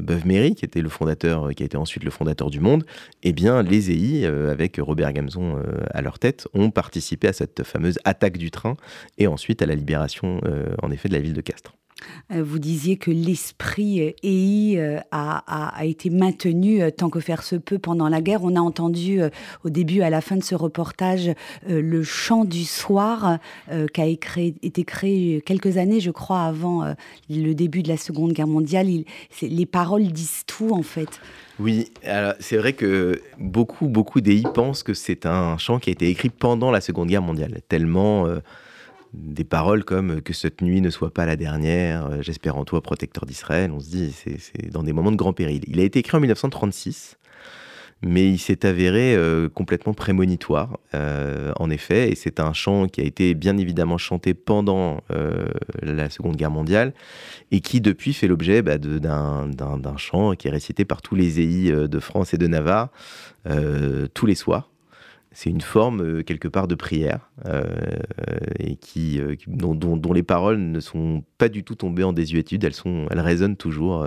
Beuve-Méry, 0.00 0.54
qui 0.54 0.64
était 0.64 0.82
le 0.82 0.88
fondateur, 0.88 1.50
qui 1.54 1.62
a 1.62 1.66
été 1.66 1.76
ensuite 1.76 2.04
le 2.04 2.10
fondateur 2.10 2.50
du 2.50 2.60
Monde. 2.60 2.84
Eh 3.22 3.32
bien, 3.32 3.62
les 3.62 3.90
EI, 3.90 4.26
avec 4.26 4.78
Robert 4.80 5.12
Gamzon 5.12 5.62
à 5.90 6.02
leur 6.02 6.18
tête, 6.18 6.48
ont 6.54 6.70
participé 6.70 7.28
à 7.28 7.32
cette 7.32 7.62
fameuse 7.62 7.98
attaque 8.04 8.38
du 8.38 8.50
train 8.50 8.76
et 9.18 9.26
ensuite 9.26 9.62
à 9.62 9.66
la 9.66 9.74
libération, 9.74 10.40
en 10.82 10.90
effet, 10.90 11.08
de 11.08 11.14
la 11.14 11.20
ville 11.20 11.34
de 11.34 11.40
Castres. 11.40 11.74
Euh, 12.32 12.42
vous 12.42 12.58
disiez 12.58 12.96
que 12.96 13.10
l'esprit 13.10 14.14
EI 14.22 14.74
euh, 14.76 14.98
a, 15.10 15.84
été 15.84 16.10
maintenu 16.10 16.82
euh, 16.82 16.90
tant 16.90 17.10
que 17.10 17.20
faire 17.20 17.42
se 17.42 17.56
peut 17.56 17.78
pendant 17.78 18.08
la 18.08 18.20
guerre. 18.20 18.42
On 18.42 18.56
a 18.56 18.60
entendu 18.60 19.20
au 19.64 19.70
début, 19.70 20.02
à 20.02 20.10
la 20.10 20.20
fin 20.20 20.36
de 20.36 20.42
ce 20.42 20.54
reportage, 20.54 21.32
le 21.68 22.02
chant 22.02 22.44
du 22.44 22.64
soir 22.64 23.38
qui 23.92 24.00
a 24.00 24.06
été 24.06 24.84
créé 24.84 25.42
quelques 25.44 25.76
années, 25.76 26.00
je 26.00 26.10
crois, 26.10 26.42
avant 26.42 26.94
le 27.28 27.52
début 27.52 27.82
de 27.82 27.88
la 27.88 27.96
Seconde 27.96 28.32
Guerre 28.32 28.46
mondiale. 28.46 28.88
les 29.42 29.66
paroles 29.66 30.08
disent 30.08 30.44
tout, 30.46 30.70
en 30.70 30.82
fait. 30.82 31.20
Oui, 31.58 31.88
c'est 32.40 32.56
vrai 32.56 32.72
que 32.72 33.20
beaucoup, 33.38 33.88
beaucoup 33.88 34.20
d'EI 34.20 34.42
pensent 34.54 34.82
que 34.82 34.94
c'est 34.94 35.26
un 35.26 35.58
chant 35.58 35.78
qui 35.78 35.90
a 35.90 35.92
été 35.92 36.08
écrit 36.08 36.30
pendant 36.30 36.70
la 36.70 36.80
Seconde 36.80 37.08
Guerre 37.08 37.22
mondiale, 37.22 37.60
tellement 37.68 38.26
des 39.14 39.44
paroles 39.44 39.84
comme 39.84 40.22
que 40.22 40.32
cette 40.32 40.62
nuit 40.62 40.80
ne 40.80 40.90
soit 40.90 41.12
pas 41.12 41.26
la 41.26 41.36
dernière, 41.36 42.06
euh, 42.06 42.22
j'espère 42.22 42.56
en 42.56 42.64
toi, 42.64 42.80
protecteur 42.80 43.26
d'Israël. 43.26 43.70
On 43.70 43.80
se 43.80 43.88
dit, 43.88 44.12
c'est 44.12 44.70
dans 44.70 44.82
des 44.82 44.92
moments 44.92 45.12
de 45.12 45.16
grand 45.16 45.32
péril. 45.32 45.62
Il 45.66 45.80
a 45.80 45.82
été 45.82 45.98
écrit 45.98 46.16
en 46.16 46.20
1936, 46.20 47.18
mais 48.02 48.28
il 48.28 48.38
s'est 48.38 48.64
avéré 48.64 49.14
euh, 49.14 49.48
complètement 49.48 49.92
prémonitoire, 49.92 50.78
euh, 50.94 51.52
en 51.56 51.68
effet, 51.68 52.10
et 52.10 52.14
c'est 52.14 52.40
un 52.40 52.52
chant 52.52 52.88
qui 52.88 53.00
a 53.00 53.04
été 53.04 53.34
bien 53.34 53.58
évidemment 53.58 53.98
chanté 53.98 54.34
pendant 54.34 55.00
la 55.82 56.08
Seconde 56.10 56.36
Guerre 56.36 56.50
mondiale, 56.50 56.94
et 57.50 57.60
qui 57.60 57.80
depuis 57.80 58.14
fait 58.14 58.28
l'objet 58.28 58.62
bah, 58.62 58.78
d'un 58.78 59.96
chant 59.98 60.34
qui 60.34 60.48
est 60.48 60.50
récité 60.50 60.84
par 60.84 61.02
tous 61.02 61.14
les 61.14 61.40
EI 61.40 61.88
de 61.88 62.00
France 62.00 62.32
et 62.32 62.38
de 62.38 62.46
Navarre 62.46 62.88
tous 64.14 64.26
les 64.26 64.34
soirs 64.34 64.71
c'est 65.32 65.50
une 65.50 65.60
forme 65.60 66.02
euh, 66.02 66.22
quelque 66.22 66.48
part 66.48 66.68
de 66.68 66.74
prière 66.74 67.30
euh, 67.46 67.62
euh, 68.58 69.36
dont, 69.46 70.12
les 70.12 70.22
paroles 70.22 70.58
ne 70.58 70.80
sont 70.80 71.24
pas 71.38 71.48
du 71.48 71.64
tout 71.64 71.74
tombées 71.74 72.04
en 72.04 72.12
désuétude, 72.12 72.64
elles 72.64 73.20
résonnent 73.20 73.56
toujours 73.56 74.06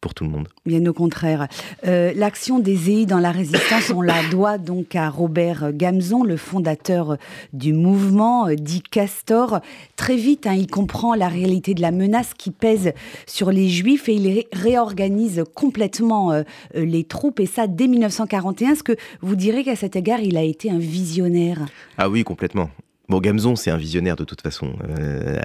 pour 0.00 0.14
tout 0.14 0.24
le 0.24 0.30
monde. 0.30 0.48
Bien 0.66 0.84
au 0.86 0.92
contraire. 0.92 1.48
Euh, 1.86 2.12
l'action 2.14 2.58
des 2.58 2.90
EI 2.90 3.06
dans 3.06 3.18
la 3.18 3.32
résistance, 3.32 3.90
on 3.94 4.00
la 4.00 4.22
doit 4.30 4.58
donc 4.58 4.94
à 4.96 5.08
Robert 5.10 5.72
Gamzon, 5.72 6.24
le 6.24 6.36
fondateur 6.36 7.16
du 7.52 7.72
mouvement, 7.72 8.48
euh, 8.48 8.54
dit 8.54 8.82
Castor. 8.82 9.60
Très 9.96 10.16
vite, 10.16 10.46
hein, 10.46 10.54
il 10.54 10.66
comprend 10.66 11.14
la 11.14 11.28
réalité 11.28 11.74
de 11.74 11.82
la 11.82 11.90
menace 11.90 12.34
qui 12.34 12.50
pèse 12.50 12.92
sur 13.26 13.50
les 13.50 13.68
Juifs 13.68 14.08
et 14.08 14.14
il 14.14 14.44
réorganise 14.52 15.44
complètement 15.54 16.32
euh, 16.32 16.42
les 16.74 17.04
troupes. 17.04 17.40
Et 17.40 17.46
ça, 17.46 17.66
dès 17.66 17.86
1941, 17.88 18.72
est-ce 18.72 18.82
que 18.82 18.96
vous 19.20 19.36
direz 19.36 19.64
qu'à 19.64 19.76
cet 19.76 19.96
égard, 19.96 20.20
il 20.20 20.36
a 20.36 20.42
été 20.42 20.70
un 20.70 20.78
visionnaire? 20.78 21.66
Ah 21.96 22.08
oui, 22.08 22.24
complètement. 22.24 22.70
Bon, 23.08 23.20
Gamzon, 23.20 23.56
c'est 23.56 23.70
un 23.70 23.78
visionnaire 23.78 24.16
de 24.16 24.24
toute 24.24 24.42
façon. 24.42 24.74
Euh, 24.86 25.40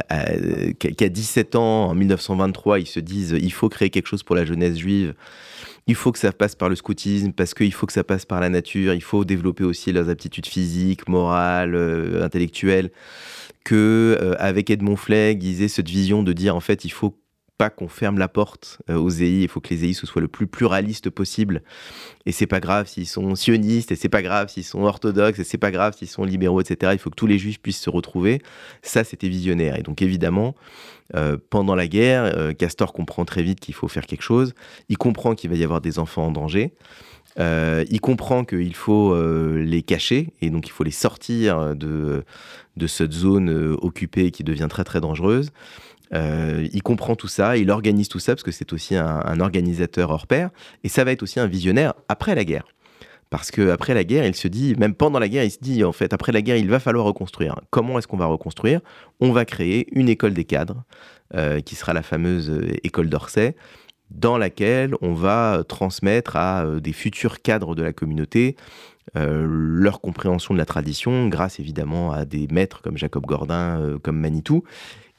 Qu'à 0.80 1.08
17 1.08 1.56
ans, 1.56 1.86
en 1.90 1.96
1923, 1.96 2.80
ils 2.80 2.88
se 2.88 3.00
disent 3.00 3.38
il 3.40 3.54
faut 3.54 3.70
créer 3.70 3.90
quelque 3.90 4.08
chose 4.08 4.24
pour 4.24 4.36
la 4.36 4.44
jeunesse 4.44 4.78
juive. 4.78 5.14
Il 5.88 5.96
faut 5.96 6.12
que 6.12 6.20
ça 6.20 6.34
passe 6.34 6.56
par 6.56 6.68
le 6.68 6.76
scoutisme 6.76 7.32
parce 7.32 7.54
qu'il 7.54 7.74
faut 7.74 7.86
que 7.86 7.94
ça 7.94 8.04
passe 8.04 8.26
par 8.26 8.42
la 8.42 8.50
nature. 8.50 8.94
Il 8.94 9.04
faut 9.04 9.24
développer 9.24 9.64
aussi 9.64 9.94
leurs 9.94 10.10
aptitudes 10.10 10.46
physiques, 10.46 11.08
morales, 11.08 11.76
euh, 11.76 12.24
intellectuelles. 12.24 12.92
Que 13.64 14.18
euh, 14.22 14.36
avec 14.40 14.70
Edmond 14.70 14.98
Flegg, 14.98 15.42
ils 15.42 15.62
aient 15.62 15.70
cette 15.70 15.90
vision 15.90 16.22
de 16.22 16.34
dire 16.34 16.58
en 16.58 16.60
fait 16.60 16.84
il 16.84 16.92
faut 16.92 17.18
pas 17.58 17.70
qu'on 17.70 17.88
ferme 17.88 18.18
la 18.18 18.28
porte 18.28 18.82
euh, 18.90 18.96
aux 18.96 19.10
EI, 19.10 19.44
il 19.44 19.48
faut 19.48 19.62
que 19.62 19.74
les 19.74 19.86
EI 19.86 19.94
soient 19.94 20.22
le 20.22 20.28
plus 20.28 20.48
pluraliste 20.48 21.10
possible. 21.10 21.62
Et 22.26 22.32
c'est 22.32 22.48
pas 22.48 22.60
grave 22.60 22.88
s'ils 22.88 23.08
sont 23.08 23.36
sionistes, 23.36 23.92
et 23.92 23.96
c'est 23.96 24.10
pas 24.10 24.22
grave 24.22 24.50
s'ils 24.50 24.64
sont 24.64 24.84
orthodoxes, 24.84 25.40
et 25.40 25.44
c'est 25.44 25.58
pas 25.58 25.72
grave 25.72 25.96
s'ils 25.96 26.08
sont 26.08 26.24
libéraux, 26.24 26.62
etc. 26.62 26.92
Il 26.94 27.00
faut 27.00 27.10
que 27.10 27.16
tous 27.16 27.28
les 27.28 27.38
juifs 27.38 27.62
puissent 27.62 27.82
se 27.82 27.90
retrouver. 27.90 28.42
Ça, 28.82 29.04
c'était 29.04 29.30
visionnaire. 29.30 29.78
Et 29.78 29.84
donc, 29.84 30.02
évidemment, 30.02 30.56
euh, 31.16 31.38
pendant 31.50 31.76
la 31.76 31.88
guerre, 31.88 32.24
euh, 32.36 32.54
Castor 32.54 32.92
comprend 32.92 33.26
très 33.26 33.44
vite 33.44 33.60
qu'il 33.60 33.76
faut 33.76 33.88
faire 33.88 34.08
quelque 34.08 34.24
chose. 34.24 34.54
Il 34.90 34.98
comprend 34.98 35.36
qu'il 35.36 35.50
va 35.50 35.56
y 35.56 35.64
avoir 35.64 35.82
des 35.82 36.00
enfants 36.00 36.28
en 36.28 36.32
danger. 36.32 36.74
il 37.38 38.00
comprend 38.02 38.46
qu'il 38.46 38.76
faut 38.76 39.16
les 39.56 39.82
cacher 39.82 40.30
et 40.42 40.52
donc 40.52 40.68
il 40.68 40.72
faut 40.72 40.84
les 40.84 40.92
sortir 40.92 41.76
de, 41.76 42.24
de 42.78 42.88
cette 42.88 43.12
zone 43.12 43.76
occupée 43.82 44.30
qui 44.30 44.44
devient 44.44 44.68
très 44.70 44.84
très 44.84 45.02
dangereuse. 45.02 45.52
Euh, 46.14 46.68
il 46.74 46.84
comprend 46.84 47.16
tout 47.16 47.28
ça, 47.28 47.58
il 47.58 47.72
organise 47.72 48.08
tout 48.08 48.20
ça 48.20 48.34
parce 48.34 48.44
que 48.44 48.52
c'est 48.52 48.72
aussi 48.74 48.96
un, 48.96 49.40
organisateur 49.40 50.12
hors 50.12 50.28
pair 50.28 50.50
et 50.84 50.90
ça 50.90 51.04
va 51.04 51.12
être 51.12 51.24
aussi 51.24 51.40
un 51.40 51.48
visionnaire 51.48 51.94
après 52.08 52.36
la 52.36 52.44
guerre. 52.44 52.68
Parce 53.30 53.50
qu'après 53.50 53.96
la 53.96 54.04
guerre, 54.04 54.28
il 54.28 54.36
se 54.36 54.48
dit, 54.48 54.76
même 54.78 54.94
pendant 54.94 55.18
la 55.18 55.28
guerre, 55.28 55.44
il 55.44 55.50
se 55.50 55.58
dit, 55.60 55.84
en 55.84 55.92
fait, 55.92 56.14
après 56.14 56.32
la 56.32 56.44
guerre, 56.44 56.58
il 56.58 56.70
va 56.70 56.80
falloir 56.80 57.04
reconstruire. 57.04 57.60
Comment 57.72 57.98
est-ce 57.98 58.08
qu'on 58.08 58.18
va 58.18 58.28
reconstruire? 58.28 58.80
On 59.20 59.32
va 59.32 59.44
créer 59.44 59.88
une 59.98 60.08
école 60.08 60.36
des 60.36 60.44
cadres, 60.44 60.84
euh, 61.34 61.60
qui 61.60 61.74
sera 61.74 61.94
la 61.94 62.04
fameuse 62.04 62.52
euh, 62.52 62.74
école 62.84 63.10
d'Orsay, 63.10 63.56
dans 64.12 64.38
laquelle 64.38 64.94
on 65.02 65.14
va 65.14 65.64
transmettre 65.68 66.36
à 66.36 66.64
des 66.80 66.94
futurs 66.94 67.42
cadres 67.42 67.74
de 67.74 67.82
la 67.82 67.94
communauté 67.94 68.56
leur 69.16 70.00
compréhension 70.02 70.54
de 70.54 70.60
la 70.60 70.66
tradition, 70.66 71.28
grâce 71.28 71.60
évidemment 71.60 72.12
à 72.12 72.26
des 72.26 72.48
maîtres 72.52 72.82
comme 72.82 72.98
Jacob 72.98 73.26
Gordin, 73.26 73.98
comme 74.02 74.18
Manitou, 74.18 74.64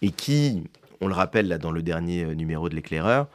et 0.05 0.11
qui, 0.11 0.63
on 1.05 1.09
le 1.09 1.15
rappelle 1.15 1.49
là 1.49 1.59
dans 1.59 1.71
le 1.71 1.83
dernier 1.83 2.35
numéro 2.35 2.69
de 2.69 2.75
l'éclaireur, 2.75 3.29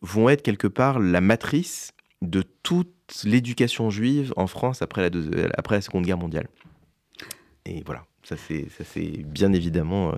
vont 0.00 0.28
être 0.28 0.42
quelque 0.42 0.66
part 0.66 0.98
la 0.98 1.20
matrice 1.20 1.92
de 2.22 2.42
toute 2.62 3.22
l'éducation 3.24 3.90
juive 3.90 4.32
en 4.36 4.46
France 4.46 4.82
après 4.82 5.10
la, 5.10 5.48
après 5.56 5.76
la 5.76 5.80
Seconde 5.80 6.04
Guerre 6.06 6.18
mondiale. 6.18 6.48
Et 7.64 7.82
voilà. 7.84 8.04
Ça, 8.30 8.84
c'est 8.84 9.24
bien 9.24 9.52
évidemment 9.52 10.10
euh, 10.10 10.16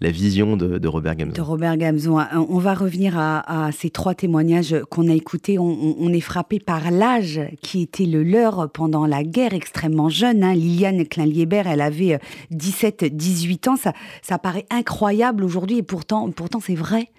la 0.00 0.10
vision 0.10 0.56
de, 0.56 0.88
Robert 0.88 1.16
Gamzon. 1.16 1.34
De 1.34 1.40
Robert 1.42 1.76
Gamzon. 1.76 2.18
Euh, 2.18 2.24
on 2.48 2.58
va 2.58 2.72
revenir 2.72 3.18
à, 3.18 3.70
ces 3.72 3.90
trois 3.90 4.14
témoignages 4.14 4.74
qu'on 4.88 5.08
a 5.08 5.12
écoutés. 5.12 5.58
On, 5.58 6.12
est 6.12 6.20
frappé 6.20 6.58
par 6.60 6.90
l'âge 6.90 7.40
qui 7.60 7.82
était 7.82 8.06
le 8.06 8.22
leur 8.22 8.70
pendant 8.70 9.06
la 9.06 9.22
guerre, 9.22 9.52
extrêmement 9.52 10.08
jeune. 10.08 10.42
Hein. 10.42 10.54
Liliane 10.54 11.06
Klein-Lieber, 11.06 11.64
elle 11.66 11.82
avait 11.82 12.18
17-18 12.52 13.68
euh, 13.68 13.72
ans. 13.72 13.76
Ça, 13.76 13.92
ça 14.22 14.38
paraît 14.38 14.66
incroyable 14.70 15.44
aujourd'hui 15.44 15.78
et 15.78 15.82
pourtant, 15.82 16.30
pourtant 16.30 16.60
c'est 16.60 16.74
vrai. 16.74 17.10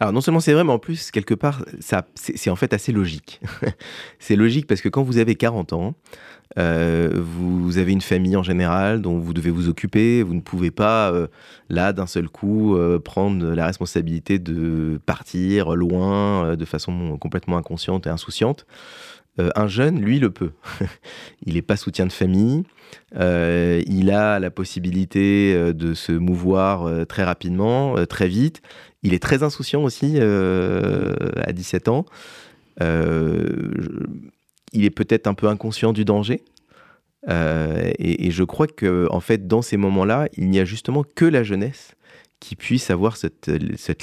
Alors 0.00 0.12
non 0.12 0.20
seulement 0.20 0.40
c'est 0.40 0.52
vrai, 0.52 0.64
mais 0.64 0.72
en 0.72 0.78
plus, 0.78 1.10
quelque 1.10 1.34
part, 1.34 1.64
c'est 2.14 2.50
en 2.50 2.56
fait 2.56 2.72
assez 2.72 2.92
logique. 2.92 3.40
c'est 4.18 4.36
logique 4.36 4.66
parce 4.66 4.80
que 4.80 4.88
quand 4.88 5.02
vous 5.02 5.18
avez 5.18 5.34
40 5.34 5.72
ans, 5.72 5.94
euh, 6.58 7.10
vous 7.14 7.78
avez 7.78 7.92
une 7.92 8.00
famille 8.00 8.36
en 8.36 8.42
général 8.42 9.02
dont 9.02 9.18
vous 9.18 9.34
devez 9.34 9.50
vous 9.50 9.68
occuper. 9.68 10.22
Vous 10.22 10.34
ne 10.34 10.40
pouvez 10.40 10.70
pas, 10.70 11.10
euh, 11.12 11.26
là, 11.68 11.92
d'un 11.92 12.06
seul 12.06 12.28
coup, 12.28 12.76
euh, 12.76 12.98
prendre 12.98 13.46
la 13.54 13.66
responsabilité 13.66 14.38
de 14.38 15.00
partir 15.06 15.74
loin 15.74 16.56
de 16.56 16.64
façon 16.64 17.16
complètement 17.18 17.56
inconsciente 17.56 18.06
et 18.06 18.10
insouciante. 18.10 18.66
Un 19.38 19.66
jeune, 19.66 20.00
lui, 20.00 20.18
le 20.18 20.30
peut. 20.30 20.52
il 21.46 21.54
n'est 21.54 21.62
pas 21.62 21.76
soutien 21.76 22.06
de 22.06 22.12
famille. 22.12 22.64
il 23.14 24.10
a 24.12 24.38
la 24.38 24.50
possibilité 24.50 25.72
de 25.72 25.94
se 25.94 26.12
mouvoir 26.12 27.06
très 27.06 27.24
rapidement, 27.24 27.96
très 28.06 28.28
vite. 28.28 28.62
Il 29.02 29.12
est 29.12 29.22
très 29.22 29.42
insouciant 29.42 29.82
aussi 29.82 30.18
à 30.20 31.52
17 31.52 31.88
ans 31.88 32.06
il 34.74 34.84
est 34.84 34.90
peut-être 34.90 35.26
un 35.26 35.34
peu 35.34 35.48
inconscient 35.48 35.92
du 35.92 36.04
danger. 36.04 36.42
Euh, 37.30 37.90
et, 37.98 38.30
je 38.30 38.44
crois 38.44 38.66
que 38.66 39.06
en 39.10 39.20
fait, 39.20 39.46
dans 39.46 39.62
ces 39.62 39.78
moments-là, 39.78 40.28
il 40.36 40.50
n'y 40.50 40.58
a 40.58 40.66
justement 40.66 41.04
que 41.14 41.24
la 41.24 41.42
jeunesse 41.42 41.94
qui 42.40 42.56
puisse 42.56 42.90
avoir 42.90 43.16
cette, 43.16 43.48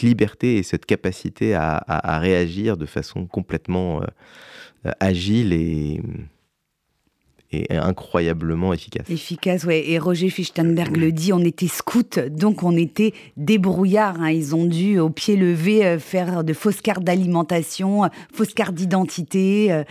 liberté 0.02 0.58
et 0.58 0.64
cette 0.64 0.88
capacité 0.88 1.54
à, 1.54 2.18
réagir 2.20 2.78
de 2.78 2.88
façon 2.88 3.28
complètement 3.28 4.02
euh, 4.02 4.06
agile 5.00 5.54
et, 5.54 6.02
et 7.52 7.76
incroyablement 7.76 8.74
efficace. 8.74 9.10
Efficace, 9.10 9.64
oui. 9.66 9.84
Et 9.86 10.00
Roger 10.00 10.30
Fichtenberg 10.30 10.96
le 10.98 11.12
dit, 11.12 11.34
on 11.34 11.44
était 11.44 11.68
scouts, 11.68 12.30
donc 12.30 12.64
on 12.64 12.76
était 12.78 13.14
débrouillards. 13.38 14.22
Hein. 14.22 14.32
Ils 14.32 14.56
ont 14.56 14.66
dû, 14.66 15.00
au 15.00 15.10
pied 15.10 15.36
levé, 15.36 15.86
euh, 15.86 16.00
faire 16.00 16.44
de 16.44 16.54
fausses 16.54 16.82
cartes 16.82 17.04
d'alimentation, 17.04 18.10
fausses 18.34 18.54
cartes 18.54 18.76
d'identité. 18.76 19.84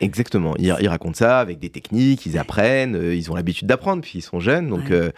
Exactement. 0.00 0.54
Ils, 0.58 0.88
racontent 0.88 1.14
ça 1.14 1.38
avec 1.38 1.58
des 1.58 1.70
techniques, 1.70 2.26
ils 2.26 2.38
apprennent, 2.38 2.96
euh, 2.96 3.14
ils 3.14 3.30
ont 3.30 3.34
l'habitude 3.34 3.66
d'apprendre, 3.66 4.02
puis 4.02 4.18
ils 4.18 4.22
sont 4.22 4.40
jeunes, 4.40 4.68
donc 4.68 4.90
euh, 4.90 5.04
euh, 5.04 5.10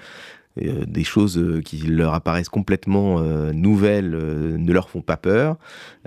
des 0.56 1.04
choses 1.04 1.60
qui 1.64 1.78
leur 1.78 2.14
apparaissent 2.14 2.48
complètement 2.48 3.20
nouvelles 3.52 4.10
ne 4.10 4.72
leur 4.72 4.88
font 4.88 5.02
pas 5.02 5.16
peur. 5.16 5.56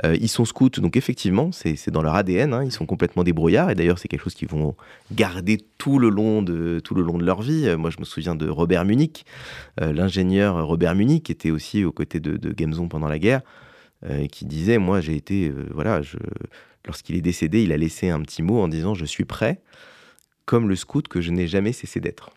ils 0.03 0.29
sont 0.29 0.45
scouts, 0.45 0.69
donc 0.69 0.97
effectivement, 0.97 1.51
c'est 1.51 1.91
dans 1.91 2.01
leur 2.01 2.15
ADN, 2.15 2.53
hein, 2.53 2.63
ils 2.63 2.71
sont 2.71 2.85
complètement 2.85 3.23
débrouillards, 3.23 3.69
et 3.69 3.75
d'ailleurs 3.75 3.99
c'est 3.99 4.07
quelque 4.07 4.23
chose 4.23 4.33
qu'ils 4.33 4.47
vont 4.47 4.75
garder 5.11 5.59
tout 5.77 5.99
le 5.99 6.09
long 6.09 6.41
de, 6.41 6.79
tout 6.79 6.95
le 6.95 7.03
long 7.03 7.17
de 7.17 7.25
leur 7.25 7.41
vie. 7.41 7.75
Moi 7.77 7.89
je 7.89 7.99
me 7.99 8.05
souviens 8.05 8.35
de 8.35 8.49
Robert 8.49 8.85
Munich, 8.85 9.25
l'ingénieur 9.79 10.65
Robert 10.65 10.95
Munich, 10.95 11.23
qui 11.23 11.31
était 11.31 11.51
aussi 11.51 11.83
aux 11.83 11.91
côtés 11.91 12.19
de, 12.19 12.37
de 12.37 12.51
Gamzon 12.51 12.87
pendant 12.87 13.07
la 13.07 13.19
guerre. 13.19 13.41
qui 14.31 14.45
disait 14.45 14.77
moi 14.77 15.01
j'ai 15.01 15.15
été 15.15 15.53
voilà 15.71 16.01
Lorsqu'il 16.85 17.15
est 17.15 17.21
décédé, 17.21 17.63
il 17.63 17.71
a 17.71 17.77
laissé 17.77 18.09
un 18.09 18.21
petit 18.21 18.41
mot 18.41 18.61
en 18.61 18.67
disant 18.67 18.93
Je 18.93 19.05
suis 19.05 19.25
prêt, 19.25 19.61
comme 20.45 20.69
le 20.69 20.75
scout 20.75 21.07
que 21.07 21.21
je 21.21 21.31
n'ai 21.31 21.47
jamais 21.47 21.73
cessé 21.73 21.99
d'être. 21.99 22.31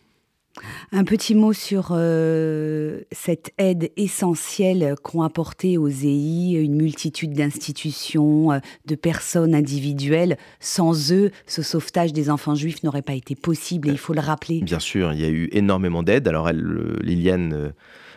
Un 0.92 1.04
petit 1.04 1.34
mot 1.34 1.52
sur 1.52 1.88
euh, 1.92 3.00
cette 3.10 3.52
aide 3.56 3.90
essentielle 3.96 4.94
qu'ont 5.02 5.22
apporté 5.22 5.78
aux 5.78 5.88
EI 5.88 6.52
une 6.62 6.76
multitude 6.76 7.32
d'institutions, 7.32 8.52
euh, 8.52 8.58
de 8.86 8.94
personnes 8.94 9.54
individuelles. 9.54 10.36
Sans 10.60 11.12
eux, 11.12 11.30
ce 11.46 11.62
sauvetage 11.62 12.12
des 12.12 12.28
enfants 12.28 12.54
juifs 12.54 12.82
n'aurait 12.82 13.02
pas 13.02 13.14
été 13.14 13.34
possible 13.34 13.88
et 13.88 13.92
il 13.92 13.98
faut 13.98 14.12
le 14.12 14.20
rappeler. 14.20 14.60
Bien 14.60 14.78
sûr, 14.78 15.12
il 15.14 15.20
y 15.20 15.24
a 15.24 15.30
eu 15.30 15.48
énormément 15.52 16.02
d'aide. 16.02 16.28
Alors, 16.28 16.50
Liliane 16.52 17.72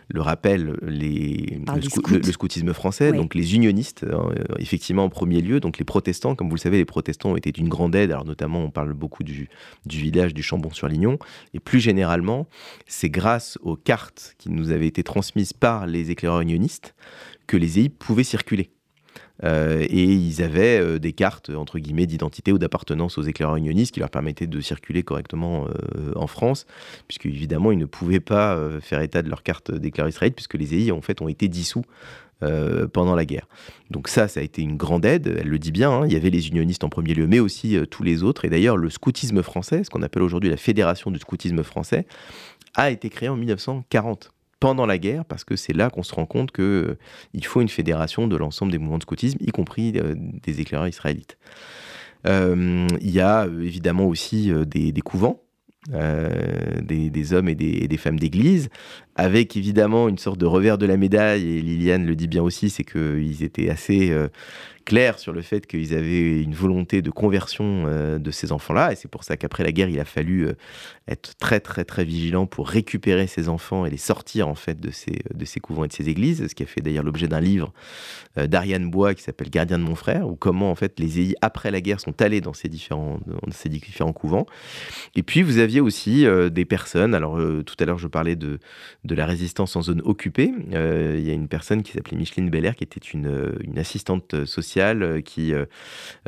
le 0.07 0.21
rappel, 0.21 0.77
les, 0.83 1.59
le, 1.75 2.31
scoutisme 2.31 2.73
français, 2.73 3.11
donc 3.11 3.33
les 3.33 3.55
unionistes, 3.55 4.05
hein, 4.09 4.29
euh, 4.37 4.55
effectivement 4.59 5.03
en 5.03 5.09
premier 5.09 5.41
lieu, 5.41 5.59
donc 5.59 5.77
les 5.77 5.85
protestants, 5.85 6.35
comme 6.35 6.49
vous 6.49 6.55
le 6.55 6.59
savez, 6.59 6.77
les 6.77 6.85
protestants 6.85 7.31
ont 7.31 7.35
été 7.35 7.51
d'une 7.51 7.69
grande 7.69 7.95
aide, 7.95 8.11
alors 8.11 8.25
notamment 8.25 8.63
on 8.63 8.69
parle 8.69 8.93
beaucoup 8.93 9.23
du, 9.23 9.49
du 9.85 9.97
village 9.97 10.33
du 10.33 10.43
Chambon-sur-Lignon, 10.43 11.17
et 11.53 11.59
plus 11.59 11.79
généralement, 11.79 12.47
c'est 12.85 13.09
grâce 13.09 13.57
aux 13.61 13.75
cartes 13.75 14.35
qui 14.37 14.49
nous 14.49 14.71
avaient 14.71 14.87
été 14.87 15.03
transmises 15.03 15.53
par 15.53 15.87
les 15.87 16.11
éclaireurs 16.11 16.41
unionistes 16.41 16.95
que 17.47 17.57
les 17.57 17.79
EI 17.79 17.89
pouvaient 17.89 18.23
circuler. 18.23 18.69
Euh, 19.43 19.85
et 19.89 20.03
ils 20.03 20.41
avaient 20.41 20.79
euh, 20.79 20.99
des 20.99 21.13
cartes 21.13 21.51
d'identité 21.51 22.51
ou 22.51 22.57
d'appartenance 22.57 23.17
aux 23.17 23.23
éclaireurs 23.23 23.57
unionistes 23.57 23.93
qui 23.93 23.99
leur 23.99 24.09
permettaient 24.09 24.47
de 24.47 24.61
circuler 24.61 25.03
correctement 25.03 25.67
euh, 25.67 26.11
en 26.15 26.27
France, 26.27 26.65
puisque 27.07 27.25
évidemment 27.25 27.71
ils 27.71 27.77
ne 27.77 27.85
pouvaient 27.85 28.19
pas 28.19 28.57
faire 28.81 29.01
état 29.01 29.21
de 29.21 29.29
leur 29.29 29.43
carte 29.43 29.71
d'éclaireur 29.71 30.09
israélite 30.09 30.35
puisque 30.35 30.55
les 30.55 30.73
EI 30.73 30.91
en 30.91 31.01
fait 31.01 31.21
ont 31.21 31.27
été 31.27 31.47
dissous 31.47 31.83
pendant 32.93 33.15
la 33.15 33.25
guerre. 33.25 33.47
Donc 33.89 34.07
ça, 34.07 34.27
ça 34.27 34.39
a 34.39 34.43
été 34.43 34.61
une 34.61 34.77
grande 34.77 35.05
aide, 35.05 35.35
elle 35.39 35.47
le 35.47 35.57
dit 35.57 35.71
bien, 35.71 35.89
hein. 35.89 36.05
il 36.05 36.13
y 36.13 36.15
avait 36.15 36.29
les 36.29 36.49
unionistes 36.49 36.83
en 36.83 36.89
premier 36.89 37.13
lieu, 37.13 37.25
mais 37.25 37.39
aussi 37.39 37.77
tous 37.89 38.03
les 38.03 38.21
autres, 38.21 38.45
et 38.45 38.49
d'ailleurs 38.49 38.77
le 38.77 38.89
scoutisme 38.89 39.41
français, 39.41 39.83
ce 39.83 39.89
qu'on 39.89 40.03
appelle 40.03 40.21
aujourd'hui 40.21 40.49
la 40.49 40.57
Fédération 40.57 41.09
du 41.09 41.17
scoutisme 41.17 41.63
français, 41.63 42.05
a 42.75 42.91
été 42.91 43.09
créé 43.09 43.29
en 43.29 43.35
1940 43.35 44.34
pendant 44.59 44.85
la 44.85 44.97
guerre, 44.97 45.25
parce 45.25 45.43
que 45.43 45.55
c'est 45.55 45.73
là 45.73 45.89
qu'on 45.89 46.03
se 46.03 46.13
rend 46.13 46.25
compte 46.25 46.51
qu'il 46.51 46.63
euh, 46.63 46.97
faut 47.43 47.61
une 47.61 47.69
fédération 47.69 48.27
de 48.27 48.35
l'ensemble 48.35 48.71
des 48.71 48.77
mouvements 48.77 48.97
de 48.97 49.03
scoutisme, 49.03 49.37
y 49.41 49.51
compris 49.51 49.93
euh, 49.95 50.15
des 50.17 50.61
éclaireurs 50.61 50.87
israélites. 50.87 51.37
Euh, 52.25 52.87
il 53.01 53.11
y 53.11 53.19
a 53.19 53.45
évidemment 53.45 54.05
aussi 54.05 54.51
des, 54.65 54.93
couvents, 55.01 55.43
des, 55.89 57.33
hommes 57.33 57.49
et 57.49 57.55
des, 57.55 57.97
femmes 57.97 58.17
d'église, 58.17 58.69
avec 59.15 59.55
évidemment 59.55 60.09
une 60.09 60.17
sorte 60.17 60.37
de 60.37 60.45
revers 60.45 60.77
de 60.77 60.85
la 60.85 60.97
médaille, 60.97 61.57
et 61.57 61.61
Liliane 61.61 62.05
le 62.05 62.15
dit 62.15 62.27
bien 62.27 62.43
aussi, 62.43 62.69
c'est 62.69 62.83
qu'ils 62.83 63.43
étaient 63.43 63.69
assez 63.69 64.13
clair 64.85 65.19
sur 65.19 65.33
le 65.33 65.41
fait 65.41 65.65
qu'ils 65.67 65.93
avaient 65.93 66.41
une 66.41 66.53
volonté 66.53 67.01
de 67.01 67.09
conversion 67.09 67.85
euh, 67.87 68.19
de 68.19 68.31
ces 68.31 68.51
enfants-là. 68.51 68.93
Et 68.93 68.95
c'est 68.95 69.09
pour 69.09 69.23
ça 69.23 69.35
qu'après 69.35 69.63
la 69.63 69.71
guerre, 69.71 69.89
il 69.89 69.99
a 69.99 70.05
fallu 70.05 70.47
euh, 70.47 70.53
être 71.07 71.35
très, 71.37 71.59
très, 71.59 71.83
très 71.83 72.05
vigilant 72.05 72.45
pour 72.45 72.69
récupérer 72.69 73.27
ces 73.27 73.49
enfants 73.49 73.85
et 73.85 73.89
les 73.89 73.97
sortir, 73.97 74.47
en 74.47 74.55
fait, 74.55 74.79
de 74.79 74.91
ces, 74.91 75.19
de 75.33 75.43
ces 75.43 75.59
couvents 75.59 75.83
et 75.83 75.87
de 75.87 75.93
ces 75.93 76.07
églises. 76.07 76.47
Ce 76.47 76.55
qui 76.55 76.63
a 76.63 76.67
fait 76.67 76.81
d'ailleurs 76.81 77.03
l'objet 77.03 77.27
d'un 77.27 77.41
livre 77.41 77.73
euh, 78.37 78.47
d'Ariane 78.47 78.89
Bois 78.89 79.15
qui 79.15 79.23
s'appelle 79.23 79.49
Gardien 79.49 79.79
de 79.79 79.83
mon 79.83 79.95
frère, 79.95 80.29
ou 80.29 80.35
comment, 80.35 80.71
en 80.71 80.75
fait, 80.75 80.99
les 80.99 81.19
EI, 81.19 81.35
après 81.41 81.71
la 81.71 81.81
guerre, 81.81 81.99
sont 81.99 82.21
allés 82.21 82.39
dans 82.39 82.53
ces 82.53 82.69
différents, 82.69 83.19
dans 83.25 83.51
ces 83.51 83.69
différents 83.69 84.13
couvents. 84.13 84.45
Et 85.15 85.23
puis, 85.23 85.41
vous 85.41 85.57
aviez 85.57 85.81
aussi 85.81 86.25
des 86.51 86.65
personnes. 86.65 87.15
Alors, 87.15 87.39
tout 87.65 87.75
à 87.79 87.85
l'heure, 87.85 87.97
je 87.97 88.07
parlais 88.07 88.35
de, 88.35 88.59
de 89.05 89.15
la 89.15 89.25
résistance 89.25 89.75
en 89.75 89.81
zone 89.81 90.01
occupée. 90.03 90.51
Il 90.71 91.21
y 91.21 91.29
a 91.29 91.33
une 91.33 91.47
personne 91.47 91.83
qui 91.83 91.91
s'appelait 91.91 92.17
Micheline 92.17 92.49
Belair, 92.49 92.75
qui 92.75 92.83
était 92.83 92.99
une, 92.99 93.55
une 93.63 93.77
assistante 93.77 94.45
sociale 94.45 95.03
euh, 95.03 95.21
qui, 95.21 95.53
euh, 95.53 95.65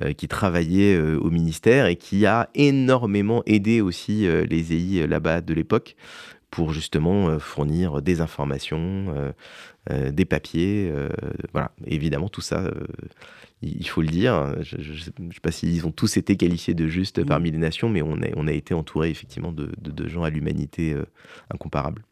euh, 0.02 0.14
qui 0.14 0.28
travaillait 0.28 0.98
au 0.98 1.30
ministère 1.30 1.86
et 1.88 1.96
qui 1.96 2.26
a 2.26 2.50
énormément 2.56 3.44
aidé 3.46 3.82
aussi 3.82 4.28
les 4.28 4.74
EI 4.74 5.08
là-bas 5.08 5.42
de 5.42 5.54
l'époque 5.54 5.96
pour 6.50 6.74
justement 6.74 7.40
fournir 7.40 8.02
des 8.02 8.22
informations, 8.22 9.34
des 9.90 10.26
papiers. 10.26 10.92
voilà, 11.52 11.72
évidemment, 11.86 12.30
tout 12.30 12.42
ça, 12.42 12.72
il 13.62 13.88
faut 13.88 14.02
le 14.02 14.08
dire. 14.08 14.56
Je 14.62 14.78
ne 15.22 15.32
sais 15.32 15.40
pas 15.42 15.52
s'ils 15.52 15.86
ont 15.86 15.92
tous 15.92 16.18
été 16.18 16.38
qualifiés 16.38 16.74
de 16.74 16.88
justes 16.88 17.20
mmh. 17.20 17.26
parmi 17.26 17.52
les 17.52 17.58
nations, 17.58 17.90
mais 17.90 18.02
on 18.02 18.16
a, 18.22 18.28
on 18.36 18.48
a 18.48 18.54
été 18.54 18.74
entouré 18.74 19.10
effectivement 19.10 19.52
de, 19.52 19.72
de 19.78 20.08
gens 20.08 20.24
à 20.24 20.30
l'humanité 20.30 20.96
incomparable. 21.52 22.04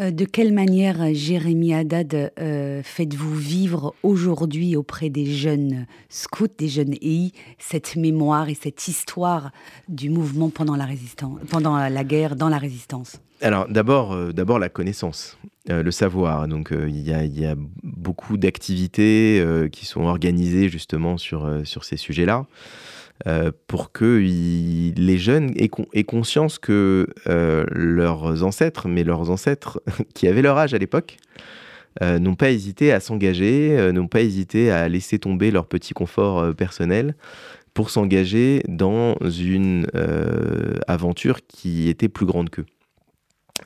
Euh, 0.00 0.10
de 0.10 0.24
quelle 0.24 0.52
manière, 0.52 1.02
euh, 1.02 1.10
Jérémy 1.12 1.74
Haddad, 1.74 2.32
euh, 2.38 2.82
faites-vous 2.82 3.34
vivre 3.34 3.94
aujourd'hui 4.02 4.76
auprès 4.76 5.10
des 5.10 5.26
jeunes 5.26 5.86
scouts, 6.08 6.48
des 6.58 6.68
jeunes 6.68 6.94
EI, 7.02 7.32
cette 7.58 7.96
mémoire 7.96 8.48
et 8.48 8.54
cette 8.54 8.88
histoire 8.88 9.52
du 9.88 10.10
mouvement 10.10 10.50
pendant 10.50 10.76
la, 10.76 10.84
résistance, 10.84 11.38
pendant 11.50 11.76
la 11.76 12.04
guerre, 12.04 12.36
dans 12.36 12.48
la 12.48 12.58
résistance? 12.58 13.20
Alors 13.42 13.66
d'abord, 13.68 14.32
d'abord 14.32 14.60
la 14.60 14.68
connaissance. 14.68 15.36
le 15.68 15.90
savoir. 15.90 16.46
Donc 16.46 16.70
il 16.72 17.00
y, 17.00 17.44
a, 17.44 17.54
beaucoup 17.82 18.36
d'activités 18.36 19.44
qui 19.72 19.84
sont 19.84 20.02
organisées 20.02 20.68
justement 20.68 21.18
sur, 21.18 21.60
sur 21.64 21.84
ces 21.84 21.96
sujets-là. 21.96 22.46
pour 23.66 23.90
que 23.90 24.18
les 24.96 25.18
jeunes 25.18 25.52
aient, 25.56 26.04
conscience 26.04 26.60
que 26.60 27.08
leurs 27.26 28.44
ancêtres, 28.44 28.88
mais 28.88 29.02
leurs 29.02 29.30
ancêtres 29.30 29.82
qui 30.14 30.28
avaient 30.28 30.42
leur 30.42 30.56
âge 30.56 30.72
à 30.72 30.78
l'époque, 30.78 31.16
n'ont 32.00 32.36
pas 32.36 32.50
hésité 32.52 32.92
à 32.92 33.00
s'engager, 33.00 33.90
n'ont 33.92 34.08
pas 34.08 34.20
hésité 34.20 34.70
à 34.70 34.88
laisser 34.88 35.18
tomber 35.18 35.50
leur 35.50 35.66
petit 35.66 35.94
confort 35.94 36.54
personnel 36.54 37.16
pour 37.74 37.90
s'engager 37.90 38.62
dans 38.68 39.16
une 39.20 39.88
aventure 40.86 41.44
qui 41.46 41.88
était 41.88 42.08
plus 42.08 42.26
grande 42.26 42.48
qu'eux. 42.48 42.66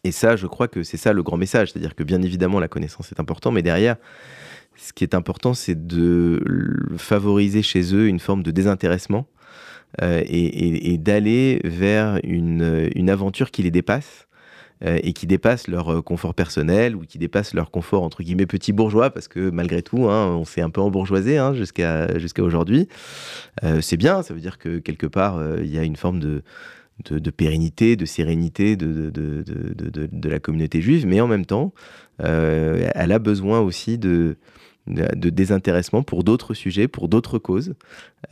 Et 0.07 0.13
ça, 0.13 0.37
je 0.37 0.47
crois 0.47 0.69
que 0.69 0.85
c'est 0.85 0.97
ça 0.97 1.13
le 1.13 1.25
grand 1.25 1.37
message. 1.37 1.73
C'est-à-dire 1.73 1.97
que 1.97 2.05
bien 2.05 2.23
évidemment, 2.23 2.61
la 2.61 2.69
connaissance 2.69 3.11
est 3.11 3.19
importante, 3.19 3.55
mais 3.55 3.63
derrière, 3.63 3.97
ce 4.77 4.93
qui 4.93 5.03
est 5.03 5.15
important, 5.15 5.53
c'est 5.53 5.87
de 5.87 6.41
favoriser 6.97 7.63
chez 7.63 7.93
eux 7.93 8.07
une 8.07 8.21
forme 8.21 8.45
de 8.45 8.53
désintéressement 8.53 9.27
euh, 10.03 10.23
et, 10.25 10.97
d'aller 10.99 11.61
vers 11.65 12.21
une, 12.23 12.89
une, 12.95 13.11
aventure 13.11 13.51
qui 13.51 13.65
les 13.65 13.73
dépasse 13.73 14.29
euh, 14.85 14.99
et 15.03 15.13
qui 15.13 15.27
dépasse 15.27 15.67
leur 15.67 15.91
euh, 15.91 16.03
confort 16.03 16.35
personnel 16.35 16.95
ou 16.95 17.01
qui 17.01 17.19
dépasse 17.19 17.53
leur 17.53 17.71
confort 17.73 18.03
entre 18.03 18.23
guillemets 18.23 18.47
petit 18.47 18.73
bourgeois 18.73 19.11
parce 19.11 19.27
que 19.27 19.51
malgré 19.51 19.83
tout, 19.83 20.09
hein, 20.09 20.37
on 20.37 20.45
s'est 20.45 20.61
un 20.61 20.71
peu 20.71 20.83
embourgeoisé 20.83 21.39
hein, 21.39 21.53
jusqu'à 21.55 22.17
jusqu'à 22.19 22.43
aujourd'hui. 22.43 22.89
c'est 23.81 23.97
bien, 23.97 24.23
ça 24.23 24.35
veut 24.35 24.41
dire 24.41 24.59
que 24.59 24.79
quelque 24.79 25.07
part, 25.07 25.41
il 25.59 25.75
y 25.75 25.79
a 25.79 25.83
une 25.83 25.97
forme 25.97 26.21
de 26.21 26.43
de, 27.05 27.31
pérennité, 27.31 27.97
de 27.97 28.05
sérénité 28.05 28.77
de, 28.77 29.11
de, 29.11 30.29
la 30.29 30.39
communauté 30.39 30.81
juive, 30.81 31.07
mais 31.07 31.21
en 31.21 31.29
même 31.29 31.47
temps, 31.47 31.73
euh, 32.23 32.89
elle 32.95 33.13
a 33.13 33.19
besoin 33.19 33.61
aussi 33.61 33.99
de, 33.99 34.37
de 34.87 35.31
désintéressement 35.31 36.03
pour 36.03 36.25
d'autres 36.25 36.55
sujets, 36.55 36.89
pour 36.89 37.09
d'autres 37.09 37.39
causes. 37.39 37.75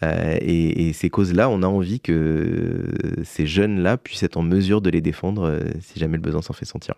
Euh, 0.02 0.38
et, 0.40 0.92
ces 0.92 1.10
causes-là, 1.10 1.50
on 1.50 1.62
a 1.62 1.66
envie 1.66 2.00
que 2.00 2.86
ces 3.22 3.46
jeunes-là 3.46 3.98
puissent 3.98 4.22
être 4.22 4.36
en 4.36 4.42
mesure 4.42 4.80
de 4.80 4.90
les 4.90 5.00
défendre 5.00 5.44
euh, 5.44 5.60
si 5.80 5.98
jamais 5.98 6.16
le 6.16 6.22
besoin 6.22 6.42
s'en 6.42 6.54
fait 6.54 6.64
sentir. 6.64 6.94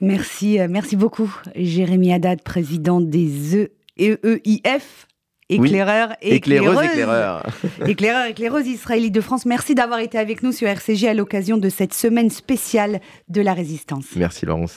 Merci, 0.00 0.58
merci 0.70 0.94
beaucoup, 0.96 1.34
Jérémy 1.56 2.12
Haddad, 2.12 2.42
président 2.42 3.00
des 3.00 3.68
EEIF 3.98 5.08
éclaireur 5.48 6.10
et 6.20 6.36
éclaireuse. 6.36 6.78
Éclaireur, 6.84 7.46
éclaireur, 7.86 8.26
éclaireuse 8.26 8.66
israélite 8.78 9.14
de 9.14 9.20
France. 9.20 9.46
Merci 9.46 9.74
d'avoir 9.74 10.00
été 10.00 10.18
avec 10.18 10.42
nous 10.42 10.52
sur 10.52 10.68
RCG 10.68 11.08
à 11.08 11.14
l'occasion 11.14 11.56
de 11.56 11.68
cette 11.68 11.94
semaine 11.94 12.30
spéciale 12.30 13.00
de 13.28 13.40
la 13.40 13.54
résistance. 13.54 14.06
Merci 14.16 14.46
Laurence. 14.46 14.76